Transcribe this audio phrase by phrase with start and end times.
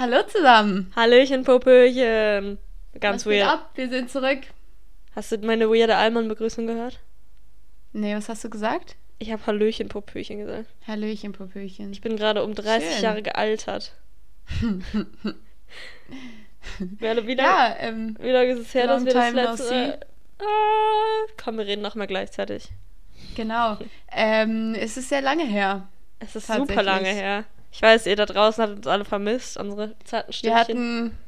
[0.00, 0.90] Hallo zusammen.
[0.96, 2.56] Hallöchen, Popöchen.
[2.98, 3.52] Ganz was geht weird.
[3.52, 3.70] ab?
[3.74, 4.38] Wir sind zurück.
[5.14, 7.00] Hast du meine weirde Allmann-Begrüßung gehört?
[7.92, 8.96] Nee, was hast du gesagt?
[9.18, 10.70] Ich habe Hallöchen, Popöchen gesagt.
[10.86, 11.92] Hallöchen, Popöchen.
[11.92, 13.02] Ich bin gerade um 30 Schön.
[13.02, 13.92] Jahre gealtert.
[16.98, 20.00] Merle, wie ja, lange ähm, wie lang ist es her, dass wir das letzte...
[20.38, 22.70] Ah, komm, wir reden nochmal gleichzeitig.
[23.36, 23.76] genau.
[24.12, 25.86] Ähm, es ist sehr lange her.
[26.20, 27.44] Es ist super lange her.
[27.72, 30.58] Ich weiß, ihr da draußen habt uns alle vermisst, unsere zarten Wir Stimmchen.
[30.58, 31.18] hatten,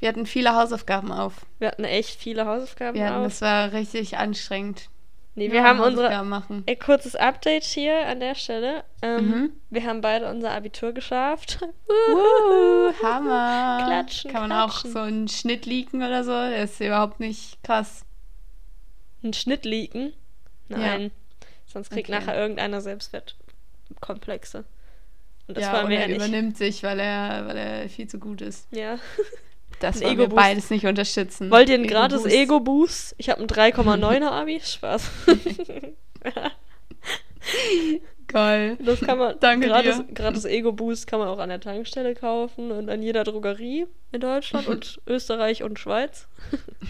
[0.00, 1.46] wir hatten viele Hausaufgaben auf.
[1.58, 3.24] wir hatten echt viele Hausaufgaben Wir hatten, auf.
[3.24, 4.88] das war richtig anstrengend.
[5.34, 6.22] Nee, wir haben unsere...
[6.24, 6.62] Machen.
[6.68, 8.84] Ein kurzes Update hier an der Stelle.
[9.00, 9.52] Ähm, Mhm.
[9.70, 11.58] Wir haben beide unser Abitur geschafft.
[11.88, 13.84] Wuhu, Hammer.
[13.86, 14.90] Klatschen, Kann man klatschen.
[14.90, 16.32] auch so einen Schnitt leaken oder so?
[16.32, 18.04] Das ist überhaupt nicht krass.
[19.22, 20.12] Einen Schnitt leaken?
[20.68, 21.10] Nein.
[21.64, 22.18] Sonst kriegt Okay.
[22.20, 24.64] nachher irgendeiner Selbstwertkomplexe.
[25.48, 26.16] Und das ja, wir ja er nicht.
[26.16, 28.66] übernimmt sich, weil er, weil er viel zu gut ist.
[28.70, 28.98] Ja.
[29.80, 31.50] Das Ein wollen wir beides nicht unterstützen.
[31.50, 33.16] Wollt ihr ein gratis Ego-Boost.
[33.18, 34.60] Ich habe ein 3,9er Abi.
[34.60, 35.10] Spaß.
[38.28, 38.78] Geil.
[38.80, 39.36] Das kann man.
[39.40, 40.14] Danke gratis, dir.
[40.14, 44.68] gratis Ego-Boost kann man auch an der Tankstelle kaufen und an jeder Drogerie in Deutschland
[44.68, 46.28] und Österreich und Schweiz.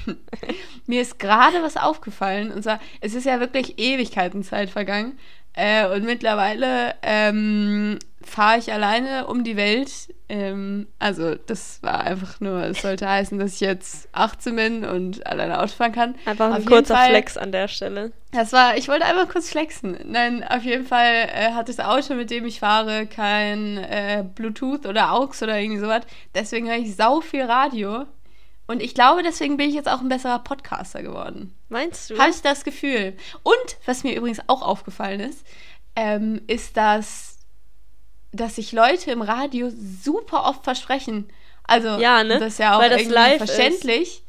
[0.86, 2.52] Mir ist gerade was aufgefallen.
[2.52, 5.18] Und zwar, es ist ja wirklich Ewigkeitenzeit vergangen.
[5.54, 9.90] Äh, und mittlerweile ähm, fahre ich alleine um die Welt.
[10.28, 15.26] Ähm, also, das war einfach nur, es sollte heißen, dass ich jetzt 18 bin und
[15.26, 16.14] alleine Auto fahren kann.
[16.24, 18.12] Einfach Auf ein jeden kurzer Fall- Flex an der Stelle.
[18.30, 19.98] Das war, ich wollte einfach kurz flexen.
[20.06, 24.86] Nein, auf jeden Fall äh, hat das Auto, mit dem ich fahre, kein äh, Bluetooth
[24.86, 26.04] oder AUX oder irgendwie sowas.
[26.34, 28.06] Deswegen höre ich sau viel Radio.
[28.66, 31.54] Und ich glaube, deswegen bin ich jetzt auch ein besserer Podcaster geworden.
[31.68, 32.18] Meinst du?
[32.18, 33.16] Habe ich das Gefühl.
[33.42, 35.44] Und was mir übrigens auch aufgefallen ist,
[35.96, 37.38] ähm, ist, dass,
[38.32, 41.28] dass sich Leute im Radio super oft versprechen.
[41.64, 42.38] Also, Ja, ne?
[42.38, 43.50] das ist ja auch Weil irgendwie live ist.
[43.50, 44.22] verständlich.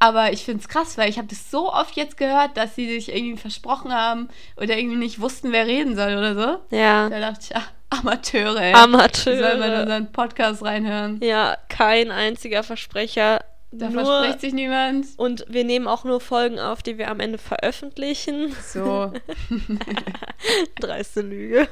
[0.00, 2.86] Aber ich finde es krass, weil ich habe das so oft jetzt gehört, dass sie
[2.86, 6.76] sich irgendwie versprochen haben oder irgendwie nicht wussten, wer reden soll oder so.
[6.76, 7.08] Ja.
[7.08, 8.74] Da dachte ich, ja, Amateure, ey.
[8.74, 9.38] Amateure.
[9.38, 11.20] Soll man in unseren Podcast reinhören.
[11.20, 13.40] Ja, kein einziger Versprecher.
[13.70, 15.06] Da nur, verspricht sich niemand.
[15.18, 18.54] und wir nehmen auch nur Folgen auf, die wir am Ende veröffentlichen.
[18.66, 19.12] So.
[20.80, 21.68] Dreiste Lüge.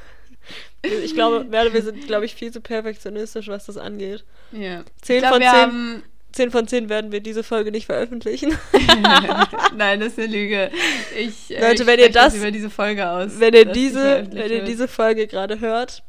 [0.83, 4.23] Ich glaube, wir sind, glaube ich, viel zu perfektionistisch, was das angeht.
[4.51, 4.83] ja.
[5.01, 5.51] Zehn glaub, von zehn.
[5.51, 6.03] haben
[6.33, 8.55] 10 von 10 werden wir diese Folge nicht veröffentlichen.
[9.75, 10.69] Nein, das ist eine Lüge.
[11.17, 13.39] Ich, äh, Leute, ich wenn ihr das- über diese Folge aus.
[13.39, 16.03] Wenn ihr diese, wenn ihr diese Folge gerade hört,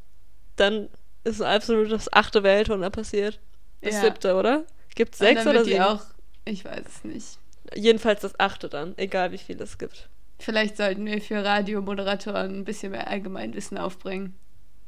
[0.56, 0.88] dann
[1.25, 3.41] ist absolut das achte Weltwunder passiert.
[3.81, 4.00] Das Ja.
[4.03, 4.65] siebte, oder?
[4.98, 5.81] Gibt es sechs oder sieben?
[5.81, 6.03] auch,
[6.44, 7.38] ich weiß es nicht.
[7.75, 10.09] Jedenfalls das achte dann, egal wie viel es gibt.
[10.41, 14.34] Vielleicht sollten wir für Radiomoderatoren ein bisschen mehr Allgemeinwissen aufbringen.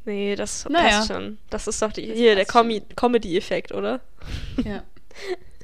[0.04, 0.88] Nee, das Naja.
[0.99, 1.38] passt schon.
[1.50, 2.44] Das ist doch die, Das hier der.
[2.47, 4.00] Comi Comedy-Effekt, oder?
[4.65, 4.82] Ja.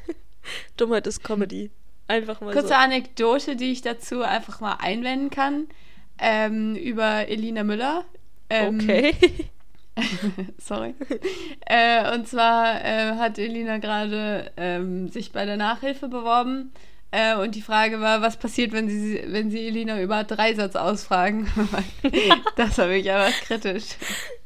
[0.77, 1.71] Dummheit ist Comedy.
[2.09, 2.75] Einfach mal Kurze so.
[2.75, 5.67] Anekdote, die ich dazu einfach mal einwenden kann,
[6.19, 8.05] ähm, über Elina Müller.
[8.49, 9.15] Ähm, Okay.
[10.59, 10.95] Sorry.
[11.67, 16.73] äh, und zwar äh, hat Elina gerade ähm, sich bei der Nachhilfe beworben.
[17.13, 21.49] Äh, und die Frage war, was passiert, wenn sie, wenn sie Elina über Dreisatz ausfragen?
[22.57, 23.85] das war wirklich einfach kritisch.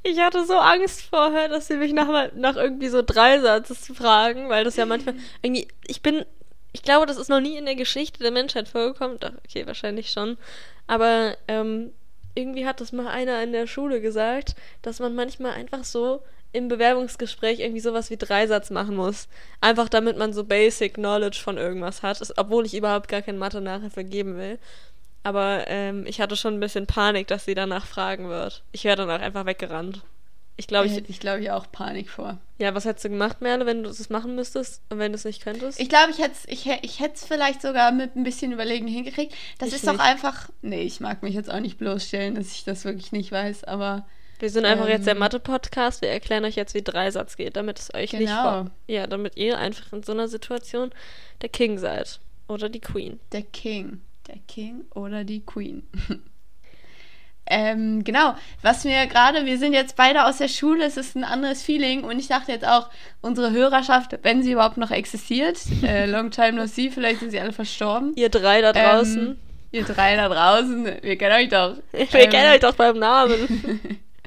[0.03, 4.65] Ich hatte so Angst vorher, dass sie mich nach, nach irgendwie so Dreisatz fragen, weil
[4.65, 6.25] das ja manchmal irgendwie, ich bin,
[6.73, 9.19] ich glaube, das ist noch nie in der Geschichte der Menschheit vorgekommen.
[9.19, 10.37] Doch, okay, wahrscheinlich schon.
[10.87, 11.93] Aber ähm,
[12.35, 16.69] irgendwie hat das mal einer in der Schule gesagt, dass man manchmal einfach so im
[16.69, 19.29] Bewerbungsgespräch irgendwie sowas wie Dreisatz machen muss.
[19.61, 24.05] Einfach damit man so Basic Knowledge von irgendwas hat, obwohl ich überhaupt gar kein Mathe-Nachhilfe
[24.05, 24.59] geben will.
[25.23, 28.63] Aber ähm, ich hatte schon ein bisschen Panik, dass sie danach fragen wird.
[28.73, 30.03] Ich wäre dann auch einfach weggerannt.
[30.61, 31.09] Ich glaube, ich.
[31.09, 32.39] ich, glaube ich, auch Panik vor.
[32.59, 35.25] Ja, was hättest du gemacht, Merle, wenn du das machen müsstest und wenn du es
[35.25, 35.81] nicht könntest?
[35.81, 39.35] Ich glaube, ich hätte es ich, ich hätt's vielleicht sogar mit ein bisschen Überlegen hingekriegt.
[39.59, 40.03] Das Ich ist doch nicht.
[40.03, 40.51] einfach.
[40.61, 44.07] Nee, ich mag mich jetzt auch nicht bloßstellen, dass ich das wirklich nicht weiß, aber.
[44.39, 46.03] wir sind einfach jetzt der ähm, Mathe-Podcast.
[46.03, 48.43] Wir erklären euch jetzt, wie Dreisatz geht, damit es euch nicht Genau.
[48.43, 48.71] vor.
[48.87, 50.91] Ja, damit ihr einfach in so einer Situation
[51.41, 52.21] der King seid.
[52.49, 53.19] Oder die Queen.
[53.33, 54.03] Der King.
[54.27, 55.85] Der King oder die Queen.
[57.51, 58.35] ähm, genau.
[58.63, 62.05] Was mir gerade, wir sind jetzt beide aus der Schule, es ist ein anderes Feeling
[62.05, 62.89] und ich dachte jetzt auch,
[63.21, 67.41] unsere Hörerschaft, wenn sie überhaupt noch existiert, äh, long time no see, vielleicht sind sie
[67.41, 68.13] alle verstorben.
[68.15, 69.19] Ihr drei da draußen.
[69.31, 69.37] Ähm,
[69.73, 71.77] ihr drei da draußen, wir kennen euch doch.
[71.93, 73.81] wir Ähm, kennen euch doch beim Namen.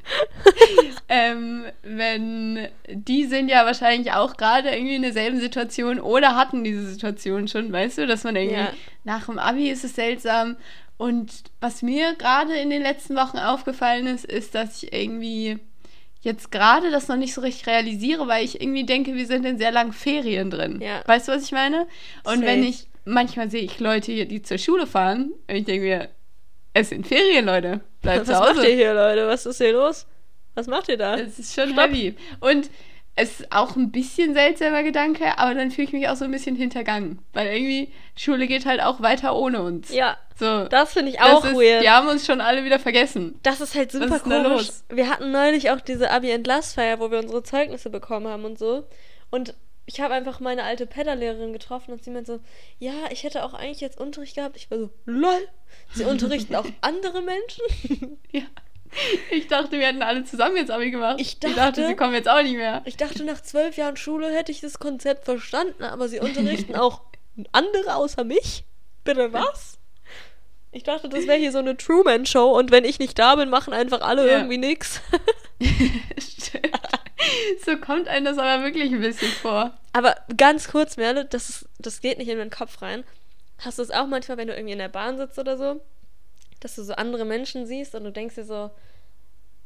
[1.08, 6.86] ähm, wenn die sind ja wahrscheinlich auch gerade irgendwie in derselben Situation oder hatten diese
[6.86, 8.70] Situation schon, weißt du, dass man irgendwie Ja.
[9.04, 10.56] nach dem Abi ist es seltsam.
[10.96, 15.58] Und was mir gerade in den letzten Wochen aufgefallen ist, ist, dass ich irgendwie
[16.20, 19.58] jetzt gerade das noch nicht so richtig realisiere, weil ich irgendwie denke, wir sind in
[19.58, 20.80] sehr langen Ferien drin.
[20.80, 21.02] Ja.
[21.06, 21.86] Weißt du, was ich meine?
[22.24, 22.46] Und Safe.
[22.46, 26.08] wenn ich, manchmal sehe ich Leute hier, die zur Schule fahren, und ich denke mir,
[26.72, 27.80] es sind Ferien, Leute.
[28.00, 28.74] Bleibt Was zu macht ihr Hause.
[28.74, 29.28] hier, Leute?
[29.28, 30.06] Was ist hier los?
[30.54, 31.16] Was macht ihr da?
[31.16, 31.88] Es ist schon Stopp.
[31.88, 32.14] heavy.
[32.40, 32.70] Und
[33.16, 36.56] ist auch ein bisschen seltsamer Gedanke, aber dann fühle ich mich auch so ein bisschen
[36.56, 37.20] hintergangen.
[37.32, 39.92] Weil irgendwie, Schule geht halt auch weiter ohne uns.
[39.94, 40.64] Ja, So.
[40.64, 41.82] das finde ich auch ist, weird.
[41.84, 43.38] Die haben uns schon alle wieder vergessen.
[43.44, 44.42] Das ist halt super Was ist komisch.
[44.42, 44.84] los?
[44.88, 48.84] Wir hatten neulich auch diese Abi-Entlassfeier, wo wir unsere Zeugnisse bekommen haben und so.
[49.30, 49.54] Und
[49.86, 52.40] ich habe einfach meine alte Pedalehrerin getroffen und sie meinte so,
[52.78, 54.56] ja, ich hätte auch eigentlich jetzt Unterricht gehabt.
[54.56, 55.46] Ich war so, lol,
[55.92, 58.18] sie unterrichten auch andere Menschen?
[58.32, 58.42] Ja.
[59.30, 61.16] Ich dachte, wir hätten alle zusammen jetzt Abi gemacht.
[61.20, 62.82] Ich dachte, dachte- sie kommen jetzt auch nicht mehr.
[62.84, 67.00] Ich dachte, nach zwölf Jahren Schule hätte ich das Konzept verstanden, aber sie unterrichten auch
[67.52, 68.64] andere außer mich?
[69.02, 69.78] Bitte was?
[70.72, 73.72] Ich dachte, das wäre hier so eine Truman-Show und wenn ich nicht da bin, machen
[73.72, 74.38] einfach alle Ja.
[74.38, 75.00] irgendwie nix.
[76.18, 76.70] Stimmt.
[77.64, 79.72] So kommt einem das aber wirklich ein bisschen vor.
[79.92, 83.04] Aber ganz kurz, Merle, das, ist, das geht nicht in meinen Kopf rein.
[83.58, 85.80] Hast du es auch manchmal, wenn du irgendwie in der Bahn sitzt oder so,
[86.64, 88.70] dass du so andere Menschen siehst und du denkst dir so,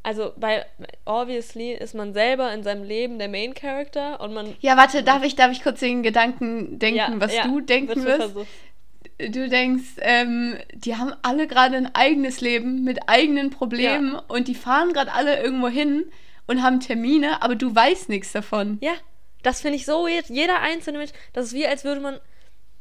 [0.02, 0.64] also, weil
[1.04, 4.54] obviously ist man selber in seinem Leben der Main Character und man.
[4.60, 8.04] Ja, warte, darf ich, darf ich kurz den Gedanken denken, Ja, was ja, du denken
[8.04, 8.34] wirst?
[9.18, 14.54] Du denkst, ähm, die haben alle gerade ein eigenes Leben mit eigenen Problemen und die
[14.54, 16.04] fahren gerade alle irgendwo hin
[16.46, 18.78] und haben Termine, aber du weißt nichts davon.
[18.80, 18.92] Ja,
[19.42, 20.26] das finde ich so weird.
[20.28, 22.18] Jeder einzelne Mensch, das ist wie, als würde man.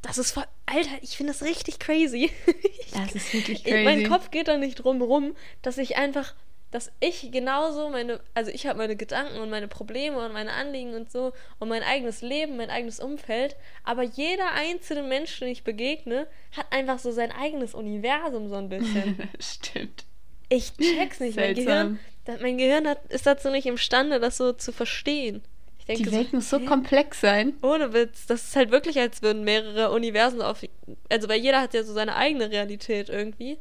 [0.01, 0.45] Das ist voll.
[0.65, 2.31] Alter, ich finde das richtig crazy.
[2.93, 3.83] Das ist wirklich Ich- crazy.
[3.83, 6.33] Mein Kopf geht da nicht drum rum, dass ich einfach,
[6.71, 10.93] dass ich genauso meine, also ich habe meine Gedanken und meine Probleme und meine Anliegen
[10.95, 15.63] und so und mein eigenes Leben, mein eigenes Umfeld, aber jeder einzelne Mensch, den ich
[15.63, 19.29] begegne, hat einfach so sein eigenes Universum so ein bisschen.
[19.39, 20.05] Stimmt.
[20.49, 21.35] Ich check's nicht.
[21.35, 21.65] Mein Seltsam.
[21.65, 25.43] Gehirn, da- mein Gehirn hat, ist dazu nicht imstande, das so zu verstehen.
[25.87, 26.65] Denke Die Welt muss so hä?
[26.65, 27.53] komplex sein.
[27.61, 28.25] Ohne Witz.
[28.25, 30.61] Das ist halt wirklich, als würden mehrere Universen auf.
[31.09, 33.57] Also, weil jeder hat ja so seine eigene Realität irgendwie.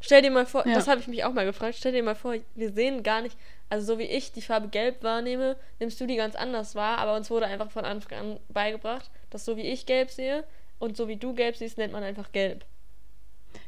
[0.00, 0.74] Stell dir mal vor, Ja.
[0.74, 3.36] das habe ich mich auch mal gefragt, stell dir mal vor, wir sehen gar nicht,
[3.68, 7.14] also so wie ich die Farbe gelb wahrnehme, nimmst du die ganz anders wahr, aber
[7.16, 10.44] uns wurde einfach von Anfang an beigebracht, dass so wie ich gelb sehe
[10.78, 12.64] und so wie du gelb siehst, nennt man einfach gelb.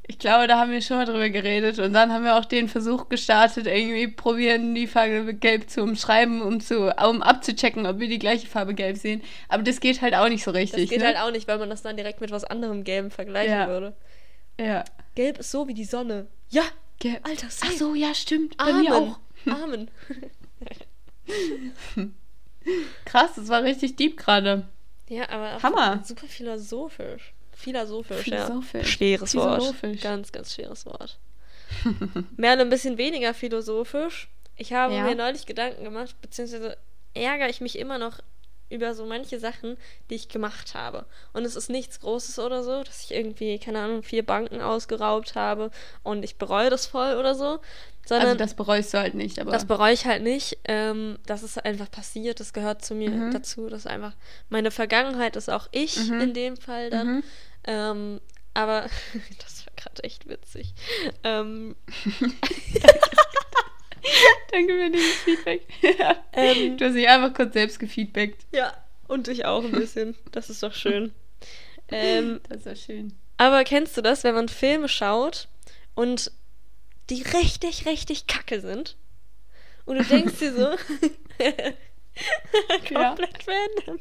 [0.06, 2.68] Ich glaube, da haben wir schon mal drüber geredet und dann haben wir auch den
[2.68, 8.08] Versuch gestartet, irgendwie probieren, die Farbe gelb zu umschreiben, um, zu, um abzuchecken, ob wir
[8.08, 9.22] die gleiche Farbe gelb sehen.
[9.48, 10.90] Aber das geht halt auch nicht so Das richtig.
[10.90, 11.06] geht ne?
[11.06, 13.68] halt auch nicht, weil man das dann direkt mit was anderem gelbem vergleichen Ja.
[13.68, 13.94] würde.
[14.60, 14.84] Ja.
[15.14, 16.26] Gelb ist so wie die Sonne.
[16.50, 16.62] Ja,
[16.98, 17.26] Gelb.
[17.26, 17.76] Alter, Ach same.
[17.76, 18.56] so, ja, stimmt.
[18.56, 18.82] Bei Amen.
[18.82, 19.18] mir auch.
[19.46, 19.88] Amen.
[23.04, 24.66] Krass, das war richtig deep gerade.
[25.08, 26.02] Ja, aber Hammer.
[26.04, 27.32] super philosophisch.
[27.62, 28.72] Philosophisch, Philosophisch.
[28.82, 28.84] ja.
[28.84, 29.54] Schweres Wort.
[29.62, 30.00] Philosophisch.
[30.00, 31.18] Ganz, ganz schweres Wort.
[32.36, 34.28] Merle ein bisschen weniger philosophisch.
[34.56, 35.04] Ich habe Ja.
[35.04, 36.76] mir neulich Gedanken gemacht, beziehungsweise
[37.14, 38.18] ärgere ich mich immer noch
[38.68, 39.76] über so manche Sachen,
[40.08, 41.04] die ich gemacht habe.
[41.34, 45.34] Und es ist nichts Großes oder so, dass ich irgendwie, keine Ahnung, vier Banken ausgeraubt
[45.34, 45.70] habe
[46.02, 47.58] und ich bereue das voll oder so.
[48.06, 49.52] Sondern Also das bereust du halt nicht, aber.
[49.52, 50.58] das bereue ich halt nicht.
[50.64, 52.40] Ähm, das ist einfach passiert.
[52.40, 53.30] Das gehört zu mir Mhm.
[53.32, 53.68] dazu.
[53.68, 54.14] Das ist einfach
[54.48, 56.20] meine Vergangenheit ist auch ich Mhm.
[56.20, 57.16] in dem Fall dann.
[57.16, 57.22] Mhm.
[57.64, 58.20] Ähm,
[58.54, 58.82] aber
[59.42, 60.74] das war gerade echt witzig.
[61.24, 61.76] Ähm,
[64.50, 65.62] Danke für dieses Feedback.
[66.34, 66.76] Ähm.
[66.78, 68.46] du hast dich einfach kurz selbst gefeedbackt.
[68.52, 68.72] ja,
[69.06, 70.16] und ich auch ein bisschen.
[70.32, 71.12] Das ist doch schön.
[71.88, 73.12] Ähm, Das war schön.
[73.36, 75.48] aber kennst du das, wenn man Filme schaut
[75.94, 76.32] und
[77.10, 78.96] die richtig, richtig kacke sind?
[79.84, 80.70] Und du denkst dir so,
[81.38, 81.52] Ja.
[83.08, 84.00] komplett random.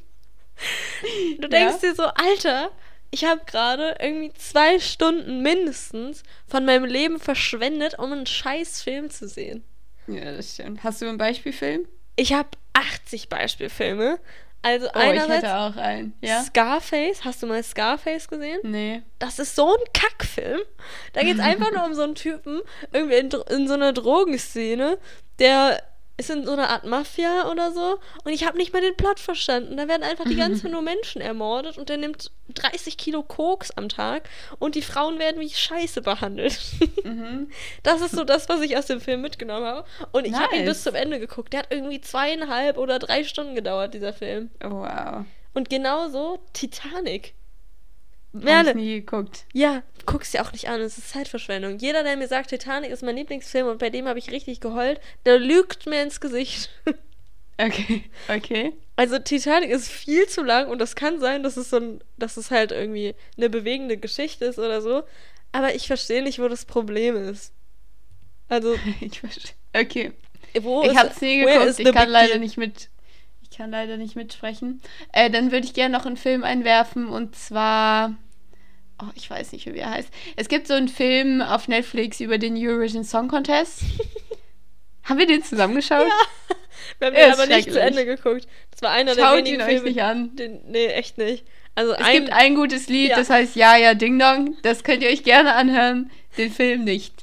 [1.40, 2.72] Du denkst dir so, Alter,
[3.12, 9.10] ich habe gerade irgendwie zwei Stunden mindestens von meinem Leben verschwendet, um einen scheiß Film
[9.10, 9.64] zu sehen.
[10.08, 10.84] Ja, das stimmt.
[10.84, 11.88] Hast du einen Beispielfilm?
[12.16, 14.20] Ich habe 80 Beispielfilme.
[14.64, 16.14] Also Oh, ich einerseits hätte auch einen.
[16.22, 16.44] Ja?
[16.44, 17.26] Scarface.
[17.26, 18.60] Hast du mal Scarface gesehen?
[18.64, 19.02] Nee.
[19.20, 20.62] Das ist so ein Kackfilm.
[21.14, 22.62] Da geht es einfach nur um so einen Typen,
[22.94, 25.00] irgendwie in, in so einer Drogenszene,
[25.40, 25.84] der
[26.22, 28.00] ist in so einer Art Mafia oder so.
[28.24, 29.76] Und ich habe nicht mal den Plot verstanden.
[29.78, 33.72] Da werden einfach die ganze Zeit nur Menschen ermordet und der nimmt 30 Kilo Koks
[33.72, 36.60] am Tag und die Frauen werden wie Scheiße behandelt.
[37.04, 37.50] Mhm.
[37.84, 39.86] Das ist so das, was ich aus dem Film mitgenommen habe.
[40.12, 40.76] Und ich habe ihn Nice.
[40.78, 41.54] bis zum Ende geguckt.
[41.54, 44.52] Der hat irgendwie zweieinhalb oder drei Stunden gedauert, dieser Film.
[44.64, 45.26] Oh, wow.
[45.54, 47.34] Und genauso Titanic.
[48.34, 49.46] Hab Merle, ich nie geguckt.
[49.54, 51.78] ja, guck's dir auch nicht an, es ist Zeitverschwendung.
[51.80, 55.00] Jeder, der mir sagt, Titanic ist mein Lieblingsfilm und bei dem habe ich richtig geheult,
[55.26, 56.70] der lügt mir ins Gesicht.
[57.58, 58.06] Okay.
[58.28, 58.74] Okay.
[58.96, 62.38] Also Titanic ist viel zu lang und das kann sein, dass es so ein, dass
[62.38, 65.04] es halt irgendwie eine bewegende Geschichte ist oder so.
[65.52, 67.54] Aber ich verstehe nicht, wo das Problem ist.
[68.50, 69.52] Also, Ich verstehe.
[69.76, 70.12] Okay.
[70.62, 72.40] Wo ich ist- habe es nie geguckt, ich kann leider deal?
[72.40, 72.90] nicht mit.
[73.62, 74.82] Ich kann leider nicht mitsprechen.
[75.14, 78.16] Äh, dann würde ich gerne noch einen Film einwerfen und zwar.
[79.00, 80.10] Oh, ich weiß nicht, wie er heißt.
[80.36, 83.84] Es gibt so einen Film auf Netflix über den Eurovision Song Contest.
[85.04, 86.08] Haben wir den zusammengeschaut?
[86.98, 87.80] Wir haben den aber nicht zu.
[87.80, 88.48] Ende geguckt.
[88.72, 90.36] Das war einer der Schaut wenigen ihn euch Filme, nicht an.
[90.36, 91.46] Den, nee, echt nicht.
[91.76, 93.18] Also Es ein, gibt ein gutes Lied, Ja.
[93.18, 94.58] das heißt Ja, ja, Ding Dong.
[94.64, 96.10] Das könnt ihr euch gerne anhören.
[96.40, 97.21] Den Film nicht.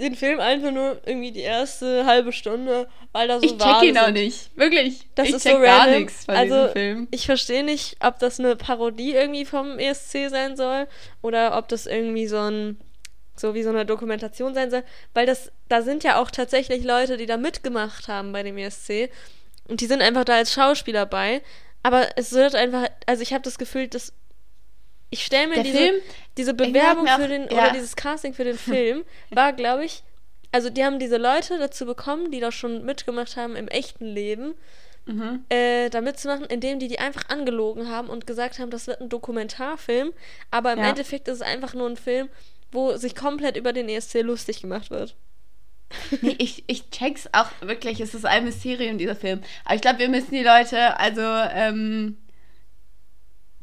[0.00, 3.98] Den Film einfach nur irgendwie die erste halbe Stunde, weil da so Ich check ihn
[3.98, 4.56] auch nicht.
[4.56, 5.06] Wirklich.
[5.14, 7.08] Das ich ist check so gar nichts von also, diesem Film.
[7.10, 10.86] Ich verstehe nicht, ob das eine Parodie irgendwie vom ESC sein soll
[11.22, 12.80] oder ob das irgendwie so ein
[13.36, 17.16] so wie so eine Dokumentation sein soll, weil das da sind ja auch tatsächlich Leute,
[17.16, 19.10] die da mitgemacht haben bei dem ESC
[19.68, 21.42] und die sind einfach da als Schauspieler bei,
[21.82, 24.12] aber es wird einfach, also ich habe das Gefühl, dass
[25.10, 25.94] ich stelle mir Der diese, Film,
[26.36, 27.48] diese Bewerbung mir für auch- den ja.
[27.52, 30.02] oder dieses Casting für den Film war, glaube ich,
[30.52, 34.54] also die haben diese Leute dazu bekommen, die da schon mitgemacht haben im echten Leben,
[35.06, 35.44] Mhm.
[35.48, 39.08] äh, da mitzumachen, indem die die einfach angelogen haben und gesagt haben, das wird ein
[39.08, 40.12] Dokumentarfilm,
[40.50, 40.90] aber im Ja.
[40.90, 42.28] Endeffekt ist es einfach nur ein Film,
[42.70, 45.16] wo sich komplett über den ESC lustig gemacht wird.
[46.20, 47.98] Nee, ich, ich check's auch wirklich.
[48.00, 49.40] Es ist ein Mysterium, dieser Film.
[49.64, 52.18] Aber ich glaube, wir müssen die Leute, also, ähm.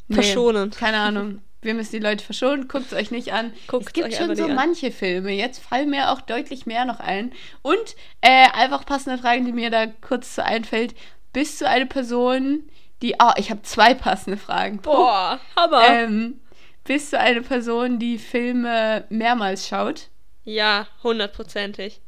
[0.07, 0.71] Nee, Verschonen.
[0.71, 1.41] Keine Ahnung.
[1.61, 2.67] Wir müssen die Leute verschonen.
[2.67, 3.51] Guckt es euch nicht an.
[3.67, 4.55] Guckt's es gibt euch schon so an.
[4.55, 5.31] manche Filme.
[5.31, 7.33] Jetzt fallen mir auch deutlich mehr noch ein.
[7.61, 10.95] Und äh, einfach passende Fragen, die mir da kurz so einfällt.
[11.33, 12.63] Bist du eine Person,
[13.01, 13.15] die.
[13.21, 14.79] Oh, ich habe zwei passende Fragen.
[14.81, 15.87] Boah, Hammer.
[15.89, 16.39] Ähm,
[16.83, 20.09] bist du eine Person, die Filme mehrmals schaut?
[20.45, 21.99] ja, hundertprozentig.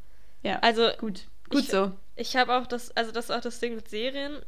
[0.44, 0.60] Ja.
[0.60, 1.24] Also, gut.
[1.50, 1.92] Gut ich- so.
[2.16, 4.42] Ich habe auch das, also das ist auch das Ding mit Serien.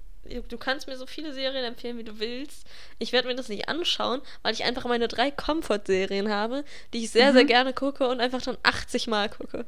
[0.50, 2.66] Du kannst mir so viele Serien empfehlen, wie du willst.
[3.00, 6.64] Ich werde mir das nicht anschauen, weil ich einfach meine drei Comfort-Serien habe,
[6.94, 7.36] die ich sehr, Mhm.
[7.38, 9.66] sehr gerne gucke und einfach dann 80 Mal gucke.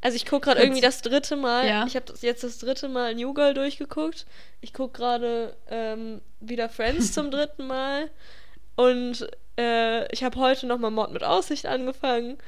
[0.00, 1.66] Also ich gucke gerade irgendwie das dritte Mal.
[1.68, 1.84] Ja.
[1.86, 4.24] Ich habe jetzt das dritte Mal New Girl durchgeguckt.
[4.62, 8.10] Ich gucke gerade ähm, wieder Friends zum dritten Mal.
[8.76, 12.38] Und äh, ich habe heute nochmal Mord mit Aussicht angefangen.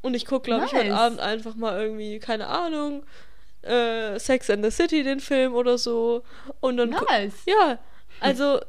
[0.00, 0.98] Und ich gucke, glaube ich, heute Nice.
[0.98, 3.02] Abend einfach mal irgendwie, keine Ahnung,
[3.62, 6.22] äh, Sex and the City, den Film oder so.
[6.60, 6.90] Und dann.
[6.90, 7.34] Nice.
[7.46, 7.78] Ja,
[8.20, 8.60] also.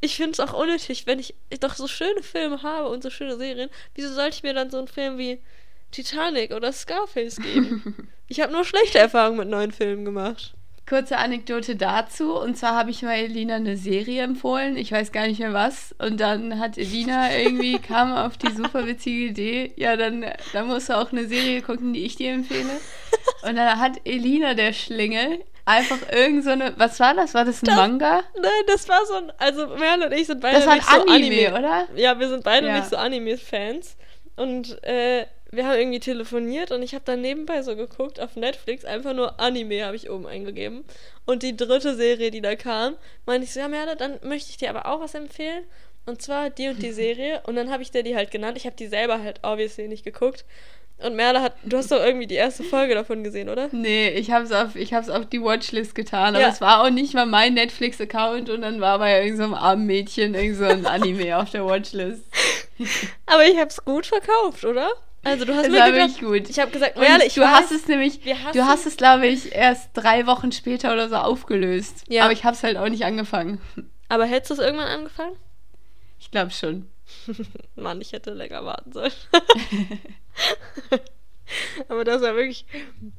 [0.00, 3.36] Ich finde es auch unnötig, wenn ich doch so schöne Filme habe und so schöne
[3.36, 3.68] Serien.
[3.96, 5.40] Wieso sollte ich mir dann so einen Film wie
[5.90, 8.08] Titanic oder Scarface geben?
[8.28, 10.54] ich habe nur schlechte Erfahrungen mit neuen Filmen gemacht.
[10.88, 12.34] Kurze Anekdote dazu.
[12.38, 14.76] Und zwar habe ich mal Elina eine Serie empfohlen.
[14.76, 15.94] Ich weiß gar nicht mehr was.
[15.98, 20.88] Und dann hat Elina irgendwie, kam auf die super witzige Idee, ja, dann, dann musst
[20.88, 22.80] du auch eine Serie gucken, die ich dir empfehle.
[23.42, 27.34] Und dann hat Elina, der Schlingel, einfach irgend so eine, was war das?
[27.34, 28.22] War das ein Manga?
[28.40, 29.32] Nein, das war so ein.
[29.36, 31.88] Also, Merle und ich sind beide Das war ein nicht so Anime, oder?
[31.94, 32.78] Ja, wir sind beide Ja.
[32.78, 33.96] nicht so Anime-Fans.
[34.36, 38.84] Und äh, wir haben irgendwie telefoniert und ich habe dann nebenbei so geguckt auf Netflix,
[38.84, 40.84] einfach nur Anime habe ich oben eingegeben.
[41.24, 44.56] Und die dritte Serie, die da kam, meinte ich so, ja Merle, dann möchte ich
[44.58, 45.64] dir aber auch was empfehlen.
[46.06, 47.42] Und zwar die und die Serie.
[47.46, 48.56] Und dann habe ich dir die halt genannt.
[48.56, 50.44] Ich habe die selber halt obviously nicht geguckt.
[51.00, 53.68] Und Merle hat, du hast doch irgendwie die erste Folge davon gesehen, oder?
[53.70, 56.48] Nee, ich habe es auf, ich hab's auf die Watchlist getan, aber Ja.
[56.48, 60.34] es war auch nicht mal mein Netflix-Account und dann war bei irgendeinem so armen Mädchen
[60.34, 62.24] irgend so ein Anime auf der Watchlist.
[63.26, 64.90] Aber ich habe es gut verkauft, oder?
[65.24, 66.48] Also du hast Es mir war wirklich gut.
[66.48, 69.26] Ich habe gesagt, Und Merle, ich du weiß, hast es nämlich, du hast es, glaube
[69.26, 72.04] ich, erst drei Wochen später oder so aufgelöst.
[72.08, 72.24] Ja.
[72.24, 73.60] Aber ich habe es halt auch nicht angefangen.
[74.08, 75.36] aber hättest du es irgendwann angefangen?
[76.20, 76.88] Ich glaube schon.
[77.76, 79.12] Mann, ich hätte länger warten sollen.
[81.88, 82.66] Aber das war wirklich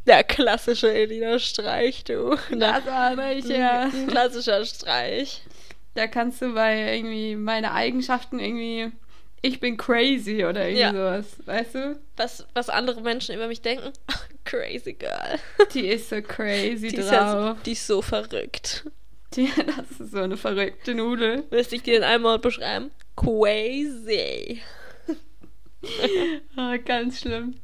[0.06, 2.38] der klassische Elina Streich, du.
[2.52, 3.90] Das war richtig, ja.
[3.92, 5.42] Ein klassischer Streich.
[5.96, 8.92] Da kannst du bei irgendwie meine Eigenschaften irgendwie,
[9.42, 10.92] ich bin crazy oder irgendwie Ja.
[10.92, 12.00] sowas, weißt du?
[12.18, 13.92] Was, was andere Menschen über mich denken?
[14.46, 15.40] Crazy girl.
[15.74, 17.58] Die ist so crazy Die ist, ja, drauf.
[17.58, 18.86] so- die ist so verrückt.
[19.36, 21.44] Die, das ist so eine verrückte Nudel.
[21.52, 22.92] Müsste ich dir in einem Wort beschreiben?
[23.16, 24.62] Crazy.
[26.58, 27.56] Ah, ganz schlimm.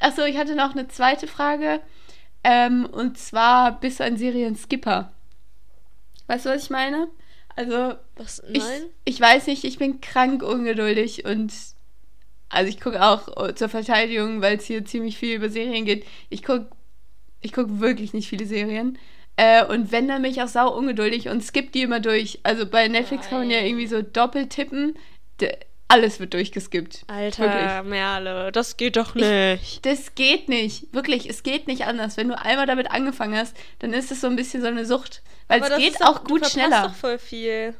[0.00, 1.80] Achso, ich hatte noch eine zweite Frage.
[2.44, 5.12] Ähm, und zwar, bist du ein Serienskipper?
[6.28, 7.08] Weißt du, was ich meine?
[7.56, 8.42] Also, Was?
[8.52, 8.82] ich, Nein?
[9.04, 11.52] ich weiß nicht, ich bin krank ungeduldig und
[12.48, 16.04] also ich gucke auch zur Verteidigung, weil es hier ziemlich viel über Serien geht.
[16.28, 16.68] Ich gucke
[17.42, 18.98] ich guck wirklich nicht viele Serien.
[19.36, 22.40] Äh, und wenn, dann bin ich auch sau ungeduldig und skipp die immer durch.
[22.42, 23.66] Also bei Netflix kann man ja Nein.
[23.66, 24.94] irgendwie so doppelt tippen.
[25.88, 27.04] Alles wird durchgeskippt.
[27.06, 27.90] Alter, Wirklich.
[27.90, 29.84] Merle, das geht doch nicht.
[29.84, 30.92] Das geht nicht.
[30.94, 32.16] Wirklich, es geht nicht anders.
[32.16, 35.22] Wenn du einmal damit angefangen hast, dann ist es so ein bisschen so eine Sucht.
[35.48, 36.82] Weil Aber es das geht auch du gut verpasst schneller.
[36.88, 37.74] doch voll viel.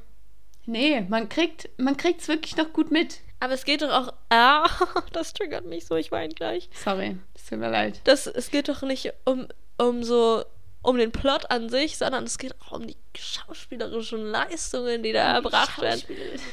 [0.66, 3.20] Nee, man kriegt man kriegt's wirklich noch gut mit.
[3.40, 4.12] Aber es geht doch auch.
[4.30, 4.68] Ah,
[5.12, 6.70] das triggert mich so, ich weine gleich.
[6.72, 8.00] Sorry, es tut mir leid.
[8.04, 9.46] Das, es geht doch nicht um,
[9.78, 10.44] um so
[10.82, 15.34] um den Plot an sich, sondern es geht auch um die schauspielerischen Leistungen, die da
[15.34, 16.02] erbracht werden.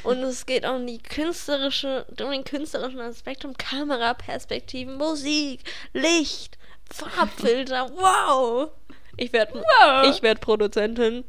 [0.04, 5.60] Und es geht um die künstlerische, um den künstlerischen Aspekt, um Kameraperspektiven, Musik,
[5.92, 6.58] Licht,
[6.90, 7.90] Farbfilter.
[7.96, 8.70] Wow!
[9.16, 10.08] Ich werde Wow.
[10.08, 11.24] ich werd Produzentin.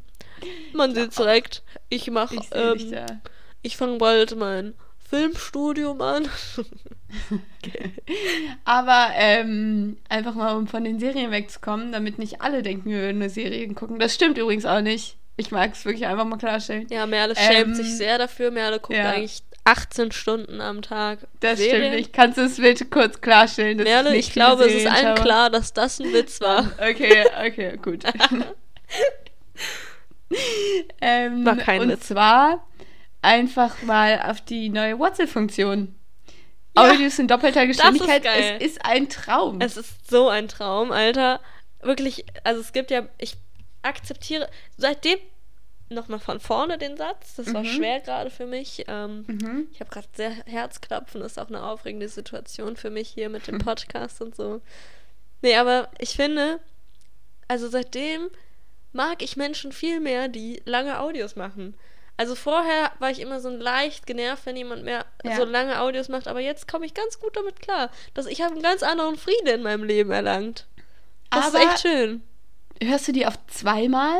[0.72, 1.62] Man sieht's direkt.
[1.88, 3.06] Ich mache Ich ähm,
[3.62, 4.74] ich fange bald mein
[5.12, 6.26] Filmstudium an.
[8.64, 13.18] Aber ähm, einfach mal, um von den Serien wegzukommen, damit nicht alle denken, wir würden
[13.18, 13.98] nur Serien gucken.
[13.98, 15.18] Das stimmt übrigens auch nicht.
[15.36, 16.86] Ich mag es wirklich einfach mal klarstellen.
[16.90, 18.50] Ja, Merle Ähm, schämt sich sehr dafür.
[18.50, 19.10] Merle guckt ja.
[19.10, 21.18] eigentlich 18 Stunden am Tag.
[21.40, 21.76] Das Serien.
[21.76, 22.12] stimmt nicht.
[22.14, 23.76] Kannst du es bitte kurz klarstellen?
[23.76, 25.24] dass Merle, ich glaube, es ist Serien allen schaue?
[25.26, 26.72] klar, dass das ein Witz war.
[26.78, 28.04] Okay, okay, gut.
[31.02, 32.08] ähm, War kein und Witz.
[32.08, 32.66] zwar
[33.22, 35.94] einfach mal auf die neue WhatsApp-Funktion.
[36.76, 38.22] Ja, Audios in doppelter Geschwindigkeit.
[38.24, 38.56] geil.
[38.60, 39.60] Es ist ein Traum.
[39.60, 41.40] Es ist so ein Traum, Alter.
[41.80, 43.36] Wirklich, also es gibt ja, ich
[43.82, 45.18] akzeptiere seitdem
[45.90, 47.34] nochmal von vorne den Satz.
[47.36, 47.66] Das war Mhm.
[47.66, 48.84] schwer gerade für mich.
[48.88, 49.68] Ähm, mhm.
[49.72, 51.20] Ich habe gerade sehr Herzklopfen.
[51.20, 54.62] Das ist auch eine aufregende Situation für mich hier mit dem Podcast und so.
[55.42, 56.60] Nee, aber ich finde,
[57.48, 58.30] also seitdem
[58.92, 61.74] mag ich Menschen viel mehr, die lange Audios machen.
[62.16, 65.36] Also vorher war ich immer so leicht genervt, wenn jemand mehr Ja.
[65.36, 67.90] so lange Audios macht, aber jetzt komme ich ganz gut damit klar.
[68.14, 70.66] Dass ich habe einen ganz anderen Frieden in meinem Leben erlangt.
[71.30, 72.22] Das Aber- ist echt schön.
[72.82, 74.18] Hörst du die auf zweimal?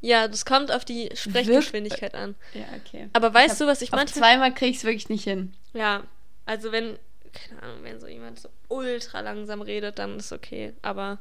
[0.00, 2.34] Ja, das kommt auf die Sprechgeschwindigkeit an.
[2.54, 3.08] Ja, okay.
[3.12, 5.54] Aber weißt hab- du, was ich Auf manchmal zweimal krieg ich es wirklich nicht hin.
[5.72, 6.02] Ja,
[6.44, 6.98] also wenn,
[7.32, 10.72] keine Ahnung, wenn so jemand so ultra langsam redet, dann ist okay.
[10.82, 11.18] Aber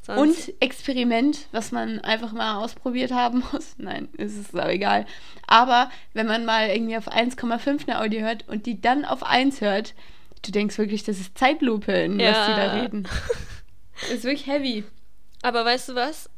[0.00, 0.48] sonst.
[0.48, 3.74] Und Experiment, was man einfach mal ausprobiert haben muss.
[3.78, 5.06] Nein, ist es auch egal.
[5.46, 9.60] Aber wenn man mal irgendwie auf 1,5 eine Audio hört und die dann auf 1
[9.60, 9.94] hört,
[10.44, 12.46] du denkst wirklich, das ist Zeitlupe, in was Ja.
[12.48, 13.08] die da reden.
[14.12, 14.82] Ist wirklich heavy.
[15.42, 16.28] Aber weißt du was?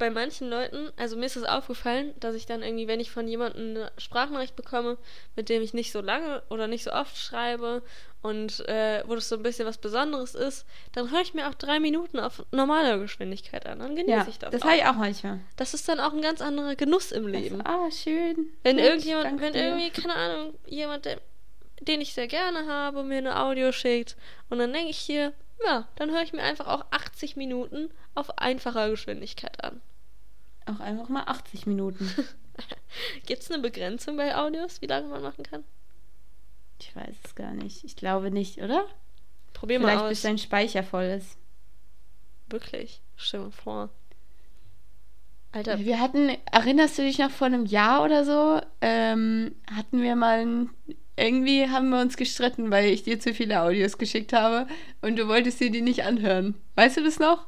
[0.00, 3.28] Bei manchen Leuten, also mir ist es aufgefallen, dass ich dann irgendwie, wenn ich von
[3.28, 4.96] jemandem eine Sprachnachricht bekomme,
[5.36, 7.82] mit dem ich nicht so lange oder nicht so oft schreibe
[8.22, 11.54] und äh, wo das so ein bisschen was Besonderes ist, dann höre ich mir auch
[11.54, 13.78] drei Minuten auf normaler Geschwindigkeit an.
[13.80, 14.50] Dann genieße Ja, ich das.
[14.52, 15.40] das habe ich auch manchmal.
[15.56, 17.60] Das ist dann auch ein ganz anderer Genuss im Leben.
[17.66, 18.48] Ah, schön.
[18.62, 19.64] Wenn Gut, irgendjemand, wenn dir.
[19.64, 21.20] irgendwie, keine Ahnung, jemand, der,
[21.82, 24.16] den ich sehr gerne habe, mir eine Audio schickt
[24.48, 25.34] und dann denke ich hier,
[25.66, 29.82] ja, dann höre ich mir einfach auch 80 Minuten auf einfacher Geschwindigkeit an.
[30.66, 32.10] Auch einfach mal 80 Minuten.
[33.26, 35.64] Gibt es eine Begrenzung bei Audios, wie lange man machen kann?
[36.80, 37.84] Ich weiß es gar nicht.
[37.84, 38.86] Ich glaube nicht, oder?
[39.52, 40.22] Probier Vielleicht mal bis aus.
[40.22, 41.36] dein Speicher voll ist.
[42.48, 43.00] Wirklich.
[43.16, 43.90] Stell mal vor.
[45.52, 50.14] Alter, Wir hatten, erinnerst du dich noch vor einem Jahr oder so, ähm, hatten wir
[50.14, 50.70] mal ein,
[51.16, 54.68] irgendwie haben wir uns gestritten, weil ich dir zu viele Audios geschickt habe
[55.00, 56.54] und du wolltest dir die nicht anhören.
[56.76, 57.46] Weißt du das noch?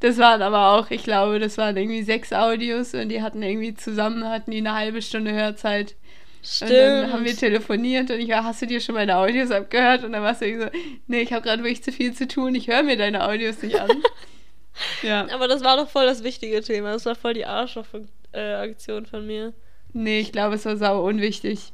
[0.00, 3.74] Das waren aber auch, ich glaube, das waren irgendwie sechs Audios und die hatten irgendwie
[3.74, 5.94] zusammen, hatten die eine halbe Stunde Hörzeit.
[6.42, 6.70] stimmt.
[6.70, 10.02] Und dann haben wir telefoniert und ich war, hast du dir schon meine Audios abgehört?
[10.02, 12.54] Und dann warst du irgendwie so, nee, ich habe gerade wirklich zu viel zu tun,
[12.54, 13.90] ich höre mir deine Audios nicht an.
[15.02, 15.28] ja.
[15.34, 16.92] Aber das war doch voll das wichtige Thema.
[16.92, 19.52] Das war voll die Arschloch-Aktion von mir.
[19.92, 21.72] Nee, ich glaube, es war sau unwichtig.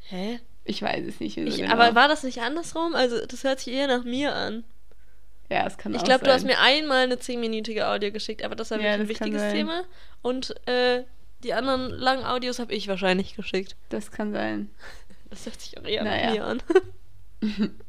[0.00, 0.40] Hä?
[0.64, 1.36] Ich weiß es nicht.
[1.36, 1.72] Ich, genau.
[1.72, 2.94] Aber war das nicht andersrum?
[2.94, 4.64] Also, das hört sich eher nach mir an.
[5.52, 8.70] Ja, es kann Ich glaube, du hast mir einmal eine 10-minütige Audio geschickt, aber das
[8.70, 9.52] war Ja, wirklich ein wichtiges.
[9.52, 9.84] Thema.
[10.22, 11.04] Und äh,
[11.44, 13.76] die anderen langen Audios habe ich wahrscheinlich geschickt.
[13.88, 14.70] Das kann sein.
[15.30, 16.30] Das hört sich auch eher Naja.
[16.30, 16.62] mir an.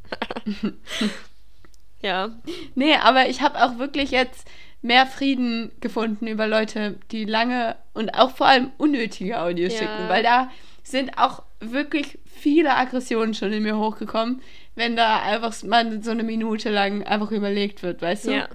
[2.01, 2.29] ja.
[2.75, 4.47] Nee, aber ich habe auch wirklich jetzt
[4.81, 9.79] mehr Frieden gefunden über Leute, die lange und auch vor allem unnötige Audios Ja.
[9.79, 10.49] schicken, weil da
[10.83, 14.41] sind auch wirklich viele Aggressionen schon in mir hochgekommen,
[14.75, 18.31] wenn da einfach mal so eine Minute lang einfach überlegt wird, weißt du?
[18.31, 18.49] Ja.